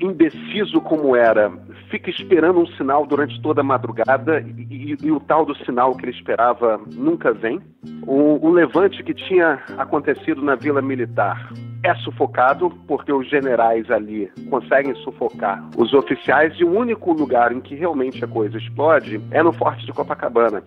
indeciso 0.00 0.80
como 0.80 1.16
era, 1.16 1.50
fica 1.90 2.10
esperando 2.10 2.60
um 2.60 2.66
sinal 2.66 3.06
durante 3.06 3.40
toda 3.40 3.60
a 3.60 3.64
madrugada 3.64 4.40
e, 4.40 4.94
e, 5.00 5.06
e 5.06 5.10
o 5.10 5.20
tal 5.20 5.44
do 5.44 5.56
sinal 5.64 5.96
que 5.96 6.04
ele 6.04 6.16
esperava 6.16 6.80
nunca 6.94 7.32
vem. 7.32 7.60
O, 8.06 8.46
o 8.46 8.50
levante 8.50 9.02
que 9.02 9.14
tinha 9.14 9.62
acontecido 9.78 10.42
na 10.42 10.54
Vila 10.54 10.82
Militar 10.82 11.50
é 11.82 11.94
sufocado 11.96 12.70
porque 12.86 13.12
os 13.12 13.28
generais 13.28 13.90
ali 13.90 14.30
conseguem 14.50 14.94
sufocar 14.96 15.62
os 15.76 15.92
oficiais 15.92 16.54
e 16.58 16.64
o 16.64 16.76
único 16.76 17.12
lugar 17.12 17.52
em 17.52 17.60
que 17.60 17.74
realmente 17.74 18.24
a 18.24 18.28
coisa 18.28 18.58
explode 18.58 19.20
é 19.30 19.42
no 19.42 19.52
Forte 19.52 19.86
de 19.86 19.92
Copacabana. 19.92 20.62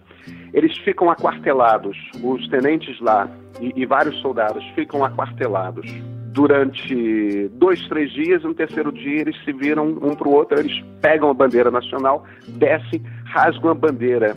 Eles 0.53 0.77
ficam 0.79 1.09
aquartelados, 1.09 1.97
os 2.23 2.47
tenentes 2.47 2.99
lá 3.01 3.29
e, 3.59 3.73
e 3.75 3.85
vários 3.85 4.19
soldados 4.21 4.63
ficam 4.75 5.03
aquartelados 5.03 5.85
durante 6.31 7.47
dois, 7.53 7.87
três 7.87 8.11
dias. 8.11 8.43
No 8.43 8.53
terceiro 8.53 8.91
dia, 8.91 9.21
eles 9.21 9.35
se 9.43 9.51
viram 9.53 9.87
um 9.87 10.15
para 10.15 10.27
o 10.27 10.33
outro, 10.33 10.59
eles 10.59 10.83
pegam 11.01 11.29
a 11.29 11.33
bandeira 11.33 11.71
nacional, 11.71 12.25
descem, 12.47 13.03
rasgam 13.25 13.71
a 13.71 13.75
bandeira 13.75 14.35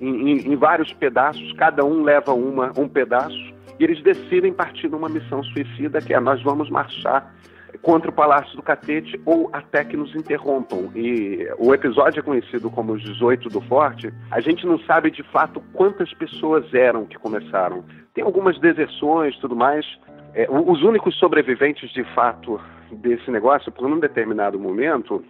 em, 0.00 0.30
em, 0.30 0.52
em 0.52 0.56
vários 0.56 0.92
pedaços, 0.92 1.52
cada 1.52 1.84
um 1.84 2.02
leva 2.02 2.34
uma, 2.34 2.72
um 2.76 2.88
pedaço 2.88 3.38
e 3.78 3.84
eles 3.84 4.02
decidem 4.02 4.52
partir 4.52 4.88
numa 4.88 5.08
missão 5.08 5.42
suicida 5.44 6.00
que 6.00 6.12
é 6.12 6.20
nós 6.20 6.42
vamos 6.42 6.68
marchar 6.68 7.32
contra 7.80 8.10
o 8.10 8.12
Palácio 8.12 8.54
do 8.56 8.62
Catete 8.62 9.20
ou 9.24 9.48
até 9.52 9.84
que 9.84 9.96
nos 9.96 10.14
interrompam. 10.14 10.90
E 10.94 11.48
o 11.58 11.72
episódio 11.72 12.20
é 12.20 12.22
conhecido 12.22 12.70
como 12.70 12.92
os 12.92 13.02
18 13.02 13.48
do 13.48 13.60
Forte. 13.62 14.12
A 14.30 14.40
gente 14.40 14.66
não 14.66 14.78
sabe 14.80 15.10
de 15.10 15.22
fato 15.22 15.62
quantas 15.72 16.12
pessoas 16.14 16.72
eram 16.74 17.06
que 17.06 17.18
começaram. 17.18 17.84
Tem 18.12 18.22
algumas 18.22 18.58
deserções 18.60 19.36
tudo 19.38 19.56
mais. 19.56 19.86
É, 20.34 20.46
os 20.50 20.82
únicos 20.82 21.14
sobreviventes 21.18 21.90
de 21.90 22.04
fato 22.14 22.60
desse 22.90 23.30
negócio, 23.30 23.70
por 23.70 23.86
um 23.86 23.98
determinado 23.98 24.58
momento, 24.58 25.22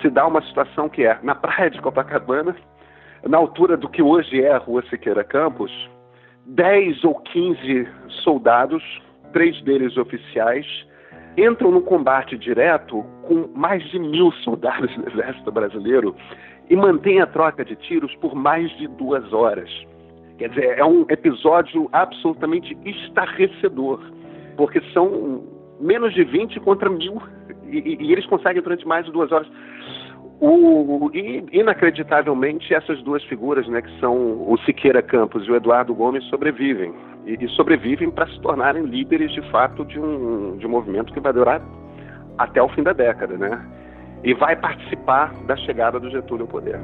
se 0.00 0.08
dá 0.10 0.26
uma 0.26 0.42
situação 0.42 0.88
que 0.88 1.04
é 1.04 1.18
na 1.22 1.34
praia 1.34 1.70
de 1.70 1.80
Copacabana, 1.80 2.56
na 3.26 3.36
altura 3.36 3.76
do 3.76 3.88
que 3.88 4.02
hoje 4.02 4.42
é 4.42 4.52
a 4.52 4.58
Rua 4.58 4.82
Siqueira 4.88 5.24
Campos, 5.24 5.72
10 6.46 7.04
ou 7.04 7.14
15 7.20 7.88
soldados, 8.24 8.82
três 9.32 9.60
deles 9.62 9.96
oficiais, 9.96 10.66
entram 11.36 11.70
no 11.70 11.82
combate 11.82 12.36
direto 12.38 13.04
com 13.26 13.48
mais 13.54 13.82
de 13.90 13.98
mil 13.98 14.32
soldados 14.44 14.94
do 14.96 15.08
Exército 15.08 15.52
Brasileiro 15.52 16.16
e 16.70 16.76
mantêm 16.76 17.20
a 17.20 17.26
troca 17.26 17.64
de 17.64 17.76
tiros 17.76 18.14
por 18.16 18.34
mais 18.34 18.70
de 18.78 18.88
duas 18.88 19.30
horas. 19.32 19.70
Quer 20.38 20.50
dizer, 20.50 20.78
é 20.78 20.84
um 20.84 21.04
episódio 21.08 21.88
absolutamente 21.92 22.76
estarrecedor, 22.84 24.00
porque 24.58 24.82
são 24.92 25.44
menos 25.80 26.12
de 26.12 26.24
20 26.24 26.58
contra 26.60 26.90
mil 26.90 27.22
e, 27.64 27.96
e 28.00 28.12
eles 28.12 28.26
conseguem 28.26 28.60
durante 28.60 28.86
mais 28.86 29.06
de 29.06 29.12
duas 29.12 29.30
horas. 29.30 29.48
O, 30.40 31.10
e, 31.14 31.44
inacreditavelmente, 31.52 32.74
essas 32.74 33.00
duas 33.02 33.22
figuras, 33.24 33.66
né, 33.68 33.80
que 33.80 34.00
são 34.00 34.14
o 34.16 34.58
Siqueira 34.66 35.00
Campos 35.00 35.46
e 35.46 35.50
o 35.50 35.56
Eduardo 35.56 35.94
Gomes, 35.94 36.24
sobrevivem. 36.24 36.92
E, 37.24 37.44
e 37.44 37.48
sobrevivem 37.50 38.10
para 38.10 38.26
se 38.26 38.40
tornarem 38.40 38.84
líderes, 38.84 39.32
de 39.32 39.42
fato, 39.50 39.84
de 39.84 39.98
um, 39.98 40.56
de 40.58 40.66
um 40.66 40.70
movimento 40.70 41.12
que 41.12 41.20
vai 41.20 41.32
durar 41.32 41.62
até 42.36 42.60
o 42.60 42.68
fim 42.70 42.82
da 42.82 42.92
década, 42.92 43.36
né? 43.36 43.64
E 44.24 44.34
vai 44.34 44.56
participar 44.56 45.32
da 45.46 45.56
chegada 45.56 46.00
do 46.00 46.10
Getúlio 46.10 46.44
ao 46.44 46.48
poder. 46.48 46.80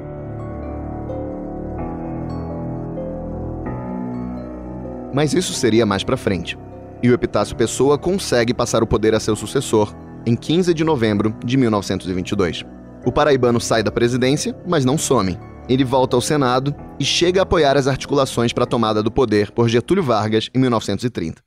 Mas 5.13 5.33
isso 5.33 5.53
seria 5.53 5.85
mais 5.85 6.03
para 6.03 6.17
frente. 6.17 6.57
E 7.05 7.09
o 7.11 7.13
Epitácio 7.13 7.55
Pessoa 7.55 7.99
consegue 7.99 8.51
passar 8.51 8.81
o 8.81 8.87
poder 8.87 9.13
a 9.13 9.19
seu 9.19 9.35
sucessor 9.35 9.95
em 10.25 10.35
15 10.35 10.73
de 10.73 10.83
novembro 10.83 11.35
de 11.45 11.55
1922. 11.55 12.65
O 13.05 13.11
paraibano 13.11 13.61
sai 13.61 13.83
da 13.83 13.91
presidência, 13.91 14.57
mas 14.67 14.83
não 14.83 14.97
some. 14.97 15.37
Ele 15.69 15.83
volta 15.83 16.17
ao 16.17 16.21
Senado 16.21 16.73
e 16.99 17.05
chega 17.05 17.41
a 17.41 17.43
apoiar 17.43 17.77
as 17.77 17.85
articulações 17.85 18.51
para 18.53 18.63
a 18.63 18.67
tomada 18.67 19.03
do 19.03 19.11
poder 19.11 19.51
por 19.51 19.69
Getúlio 19.69 20.01
Vargas 20.01 20.49
em 20.51 20.57
1930. 20.57 21.43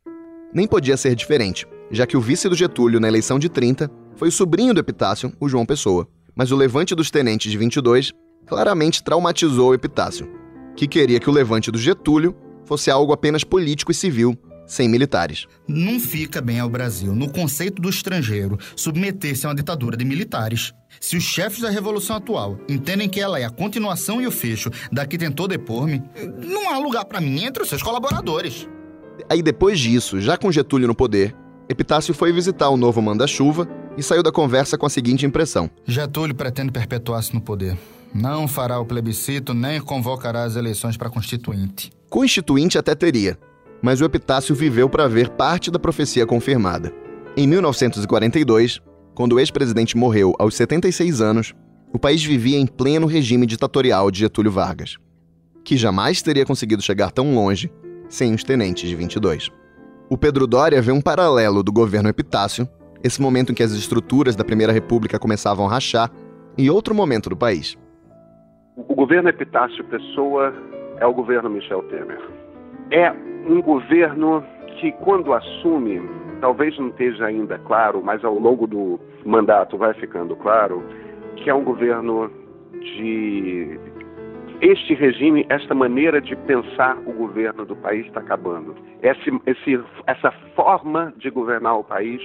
Nem 0.55 0.65
podia 0.65 0.97
ser 0.97 1.17
diferente, 1.17 1.67
já 1.91 2.07
que 2.07 2.17
o 2.17 2.21
vice 2.21 2.49
do 2.49 2.55
Getúlio 2.55 3.01
na 3.01 3.09
eleição 3.09 3.37
de 3.37 3.49
30 3.49 3.91
foi 4.15 4.29
o 4.29 4.33
sobrinho 4.33 4.73
do 4.73 4.79
Epitácio, 4.79 5.33
o 5.41 5.49
João 5.49 5.67
Pessoa. 5.67 6.07
Mas 6.37 6.53
o 6.53 6.57
levante 6.57 6.95
dos 6.95 7.11
tenentes 7.11 7.51
de 7.51 7.59
22 7.59 8.13
claramente 8.47 9.03
traumatizou 9.03 9.71
o 9.71 9.75
Epitácio, 9.75 10.31
que 10.77 10.87
queria 10.87 11.19
que 11.19 11.29
o 11.29 11.33
levante 11.33 11.69
do 11.73 11.79
Getúlio 11.79 12.33
fosse 12.65 12.93
algo 12.93 13.13
apenas 13.13 13.43
político 13.43 13.91
e 13.91 13.95
civil, 13.95 14.39
sem 14.69 14.89
militares. 14.89 15.47
Não 15.67 15.99
fica 15.99 16.41
bem 16.41 16.61
ao 16.61 16.69
Brasil, 16.69 17.13
no 17.15 17.29
conceito 17.29 17.83
do 17.83 17.89
estrangeiro, 17.89 18.59
submeter-se 18.77 19.47
a 19.47 19.49
uma 19.49 19.55
ditadura 19.55 19.97
de 19.97 20.05
militares. 20.05 20.73
Se 21.01 21.17
os 21.17 21.25
chefes 21.25 21.61
da 21.61 21.71
Revolução 21.71 22.17
atual 22.17 22.59
entendem 22.69 23.09
que 23.09 23.21
ela 23.21 23.41
é 23.41 23.45
a 23.45 23.51
continuação 23.51 24.21
e 24.21 24.27
o 24.27 24.31
fecho 24.31 24.71
da 24.93 25.07
que 25.07 25.19
tentou 25.19 25.49
depor-me, 25.49 26.03
não 26.45 26.71
há 26.71 26.79
lugar 26.79 27.05
para 27.07 27.21
mim 27.21 27.45
entre 27.45 27.63
os 27.63 27.69
seus 27.69 27.83
colaboradores. 27.83 28.69
Aí 29.29 29.43
depois 29.43 29.81
disso, 29.81 30.21
já 30.21 30.37
com 30.37 30.53
Getúlio 30.53 30.87
no 30.87 30.95
poder, 30.95 31.35
Epitácio 31.69 32.15
foi 32.15 32.33
visitar 32.33 32.71
o 32.71 32.79
novo 32.79 33.03
manda-chuva 33.03 33.69
e 33.97 34.03
saiu 34.03 34.23
da 34.23 34.33
conversa 34.33 34.79
com 34.79 34.87
a 34.87 34.91
seguinte 34.91 35.27
impressão: 35.27 35.71
Getúlio 35.87 36.35
pretende 36.35 36.73
perpetuar-se 36.73 37.35
no 37.35 37.41
poder. 37.41 37.77
Não 38.15 38.49
fará 38.49 38.81
o 38.81 38.87
plebiscito 38.87 39.53
nem 39.53 39.79
convocará 39.79 40.45
as 40.45 40.57
eleições 40.57 40.97
para 40.97 41.11
constituinte. 41.11 41.91
Constituinte 42.09 42.79
até 42.79 42.95
teria, 42.95 43.39
mas 43.83 44.01
o 44.01 44.05
Epitácio 44.05 44.55
viveu 44.55 44.89
para 44.89 45.09
ver 45.09 45.29
parte 45.31 45.71
da 45.71 45.79
profecia 45.79 46.27
confirmada. 46.27 46.93
Em 47.37 47.47
1942, 47.47 48.81
quando 49.15 49.35
o 49.35 49.41
ex-presidente 49.41 49.97
morreu 49.97 50.35
aos 50.39 50.55
76 50.55 51.21
anos, 51.21 51.55
o 51.93 51.99
país 51.99 52.23
vivia 52.23 52.59
em 52.59 52.67
pleno 52.67 53.07
regime 53.07 53.47
ditatorial 53.47 54.11
de 54.11 54.21
Getúlio 54.21 54.53
Vargas, 54.53 54.97
que 55.65 55.77
jamais 55.77 56.23
teria 56.23 56.45
conseguido 56.45 56.83
chegar 56.83 57.11
tão 57.11 57.35
longe 57.35 57.71
sem 58.09 58.35
os 58.35 58.45
tenentes 58.45 58.89
de 58.89 58.95
22. 58.95 59.51
O 60.11 60.17
Pedro 60.17 60.47
Doria 60.47 60.81
vê 60.81 60.93
um 60.93 61.01
paralelo 61.01 61.63
do 61.63 61.73
governo 61.73 62.09
Epitácio, 62.09 62.69
esse 63.03 63.21
momento 63.21 63.53
em 63.53 63.55
que 63.55 63.63
as 63.63 63.73
estruturas 63.73 64.35
da 64.35 64.45
Primeira 64.45 64.73
República 64.73 65.19
começavam 65.19 65.67
a 65.67 65.71
rachar, 65.71 66.11
e 66.57 66.71
outro 66.71 66.95
momento 66.95 67.31
do 67.31 67.37
país. 67.37 67.77
O 68.77 68.95
governo 68.95 69.29
Epitácio 69.29 69.85
Pessoa 69.85 70.53
é 70.99 71.07
o 71.07 71.13
governo 71.13 71.51
Michel 71.51 71.83
Temer. 71.85 72.38
É 72.91 73.11
um 73.47 73.61
governo 73.61 74.43
que, 74.81 74.93
quando 74.93 75.33
assume, 75.33 76.01
talvez 76.41 76.79
não 76.79 76.89
esteja 76.89 77.27
ainda 77.27 77.59
claro, 77.59 78.03
mas 78.03 78.25
ao 78.25 78.39
longo 78.39 78.67
do 78.67 78.99
mandato 79.25 79.77
vai 79.77 79.93
ficando 79.95 80.35
claro, 80.37 80.83
que 81.37 81.51
é 81.51 81.55
um 81.55 81.65
governo 81.65 82.31
de. 82.73 83.79
Este 84.61 84.93
regime, 84.95 85.47
esta 85.49 85.73
maneira 85.73 86.21
de 86.21 86.35
pensar 86.35 86.97
o 87.07 87.13
governo 87.13 87.65
do 87.65 87.77
país 87.77 88.07
está 88.07 88.21
acabando. 88.21 88.75
Esse, 89.03 89.31
esse, 89.47 89.81
essa 90.07 90.33
forma 90.57 91.13
de 91.17 91.31
governar 91.31 91.79
o 91.79 91.85
país 91.85 92.21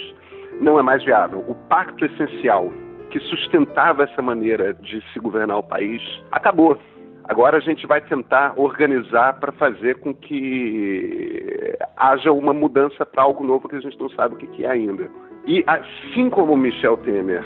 não 0.59 0.79
é 0.79 0.81
mais 0.81 1.03
viável. 1.03 1.43
O 1.47 1.53
pacto 1.69 2.03
essencial 2.05 2.71
que 3.11 3.19
sustentava 3.19 4.03
essa 4.03 4.21
maneira 4.23 4.73
de 4.73 4.99
se 5.13 5.19
governar 5.19 5.59
o 5.59 5.63
país 5.63 6.01
acabou. 6.31 6.79
Agora 7.25 7.57
a 7.57 7.61
gente 7.61 7.87
vai 7.87 8.01
tentar 8.01 8.53
organizar 8.57 9.39
para 9.39 9.51
fazer 9.53 9.99
com 9.99 10.13
que 10.13 11.77
haja 11.95 12.31
uma 12.31 12.53
mudança 12.53 13.05
para 13.05 13.23
algo 13.23 13.43
novo 13.43 13.69
que 13.69 13.75
a 13.77 13.79
gente 13.79 13.99
não 13.99 14.09
sabe 14.09 14.35
o 14.35 14.37
que 14.37 14.65
é 14.65 14.69
ainda. 14.69 15.09
E 15.45 15.63
assim 15.67 16.29
como 16.29 16.55
Michel 16.57 16.97
Temer, 16.97 17.43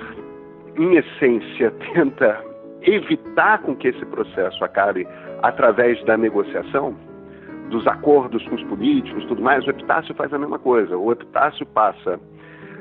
em 0.78 0.96
essência, 0.96 1.72
tenta 1.94 2.44
evitar 2.82 3.62
com 3.62 3.76
que 3.76 3.90
esse 3.90 4.06
processo 4.06 4.64
acabe 4.64 5.08
através 5.44 6.04
da 6.06 6.18
negociação, 6.18 6.96
dos 7.70 7.86
acordos 7.86 8.48
com 8.48 8.56
os 8.56 8.64
políticos, 8.64 9.26
tudo 9.26 9.42
mais, 9.42 9.66
o 9.68 9.70
Epitácio 9.70 10.16
faz 10.16 10.34
a 10.34 10.40
mesma 10.40 10.58
coisa. 10.58 10.98
O 10.98 11.12
Epitácio 11.12 11.66
passa 11.68 12.20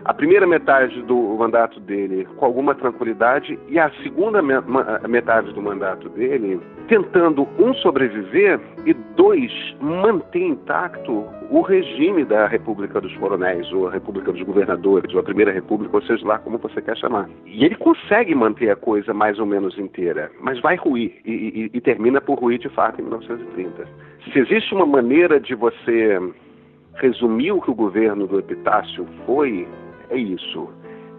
a 0.06 0.14
primeira 0.14 0.46
metade 0.46 1.02
do 1.02 1.16
mandato 1.36 1.80
dele 1.80 2.28
com 2.36 2.46
alguma 2.46 2.76
tranquilidade 2.76 3.58
e 3.68 3.76
a 3.76 3.90
segunda 4.04 4.40
metade 4.40 5.52
do 5.52 5.60
mandato 5.60 6.08
dele 6.10 6.60
tentando, 6.86 7.48
um, 7.58 7.74
sobreviver 7.74 8.60
e, 8.84 8.94
dois, 9.16 9.50
manter 9.80 10.44
intacto 10.44 11.26
o 11.50 11.60
regime 11.60 12.24
da 12.24 12.46
República 12.46 13.00
dos 13.00 13.12
Coronéis, 13.16 13.72
ou 13.72 13.88
a 13.88 13.90
República 13.90 14.30
dos 14.30 14.42
Governadores, 14.42 15.12
ou 15.12 15.18
a 15.18 15.24
Primeira 15.24 15.50
República, 15.50 15.96
ou 15.96 16.02
seja 16.02 16.24
lá 16.24 16.38
como 16.38 16.58
você 16.58 16.80
quer 16.80 16.96
chamar. 16.96 17.28
E 17.44 17.64
ele 17.64 17.74
consegue 17.74 18.32
manter 18.32 18.70
a 18.70 18.76
coisa 18.76 19.12
mais 19.12 19.40
ou 19.40 19.46
menos 19.46 19.76
inteira, 19.76 20.30
mas 20.40 20.60
vai 20.60 20.76
ruir 20.76 21.16
e, 21.24 21.32
e, 21.32 21.70
e 21.74 21.80
termina 21.80 22.20
por 22.20 22.38
ruir 22.38 22.60
de 22.60 22.68
fato 22.68 23.00
em 23.00 23.04
1930. 23.04 23.88
Se 24.32 24.38
existe 24.38 24.72
uma 24.72 24.86
maneira 24.86 25.40
de 25.40 25.56
você 25.56 26.20
resumir 26.94 27.50
o 27.50 27.60
que 27.60 27.72
o 27.72 27.74
governo 27.74 28.28
do 28.28 28.38
Epitácio 28.38 29.04
foi, 29.26 29.66
é 30.10 30.16
isso. 30.16 30.68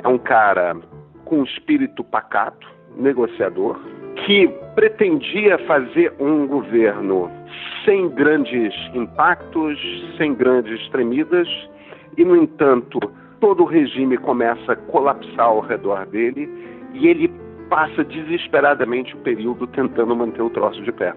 É 0.04 0.08
um 0.08 0.18
cara 0.18 0.76
com 1.26 1.40
um 1.40 1.44
espírito 1.44 2.04
pacato, 2.04 2.68
negociador, 2.96 3.80
que 4.26 4.48
pretendia 4.76 5.58
fazer 5.68 6.14
um 6.20 6.48
governo 6.48 7.30
sem 7.86 8.10
grandes 8.10 8.74
impactos, 8.94 9.78
sem 10.18 10.34
grandes 10.34 10.88
tremidas, 10.90 11.48
e, 12.18 12.26
no 12.26 12.36
entanto, 12.36 13.00
todo 13.40 13.64
o 13.64 13.66
regime 13.66 14.18
começa 14.18 14.74
a 14.74 14.76
colapsar 14.76 15.46
ao 15.46 15.62
redor 15.62 16.06
dele 16.08 16.50
e 16.94 17.08
ele 17.08 17.32
passa 17.70 18.04
desesperadamente 18.04 19.14
o 19.16 19.20
período 19.20 19.68
tentando 19.68 20.16
manter 20.16 20.42
o 20.42 20.50
troço 20.50 20.82
de 20.84 20.92
pé. 20.92 21.14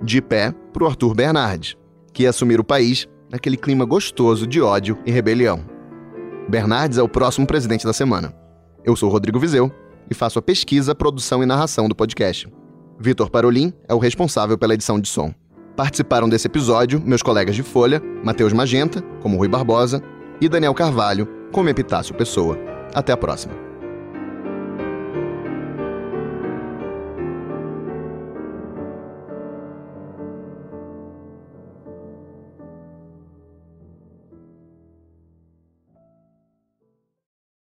De 0.00 0.22
pé 0.22 0.54
para 0.72 0.84
o 0.84 0.86
Arthur 0.86 1.14
Bernardes, 1.14 1.76
que 2.12 2.24
ia 2.24 2.30
assumir 2.30 2.60
o 2.60 2.64
país 2.64 3.08
naquele 3.30 3.56
clima 3.56 3.84
gostoso 3.84 4.46
de 4.46 4.60
ódio 4.60 4.98
e 5.04 5.10
rebelião. 5.10 5.73
Bernardes 6.48 6.98
é 6.98 7.02
o 7.02 7.08
próximo 7.08 7.46
presidente 7.46 7.86
da 7.86 7.92
semana. 7.92 8.34
Eu 8.84 8.94
sou 8.94 9.08
Rodrigo 9.08 9.38
Vizeu 9.38 9.72
e 10.10 10.14
faço 10.14 10.38
a 10.38 10.42
pesquisa, 10.42 10.94
produção 10.94 11.42
e 11.42 11.46
narração 11.46 11.88
do 11.88 11.94
podcast. 11.94 12.48
Vitor 12.98 13.30
Parolin 13.30 13.72
é 13.88 13.94
o 13.94 13.98
responsável 13.98 14.56
pela 14.58 14.74
edição 14.74 15.00
de 15.00 15.08
som. 15.08 15.32
Participaram 15.76 16.28
desse 16.28 16.46
episódio 16.46 17.00
meus 17.00 17.22
colegas 17.22 17.56
de 17.56 17.62
Folha, 17.62 18.00
Matheus 18.22 18.52
Magenta, 18.52 19.02
como 19.20 19.38
Rui 19.38 19.48
Barbosa, 19.48 20.02
e 20.40 20.48
Daniel 20.48 20.74
Carvalho, 20.74 21.26
como 21.50 21.68
Epitácio 21.68 22.14
Pessoa. 22.14 22.58
Até 22.94 23.12
a 23.12 23.16
próxima. 23.16 23.63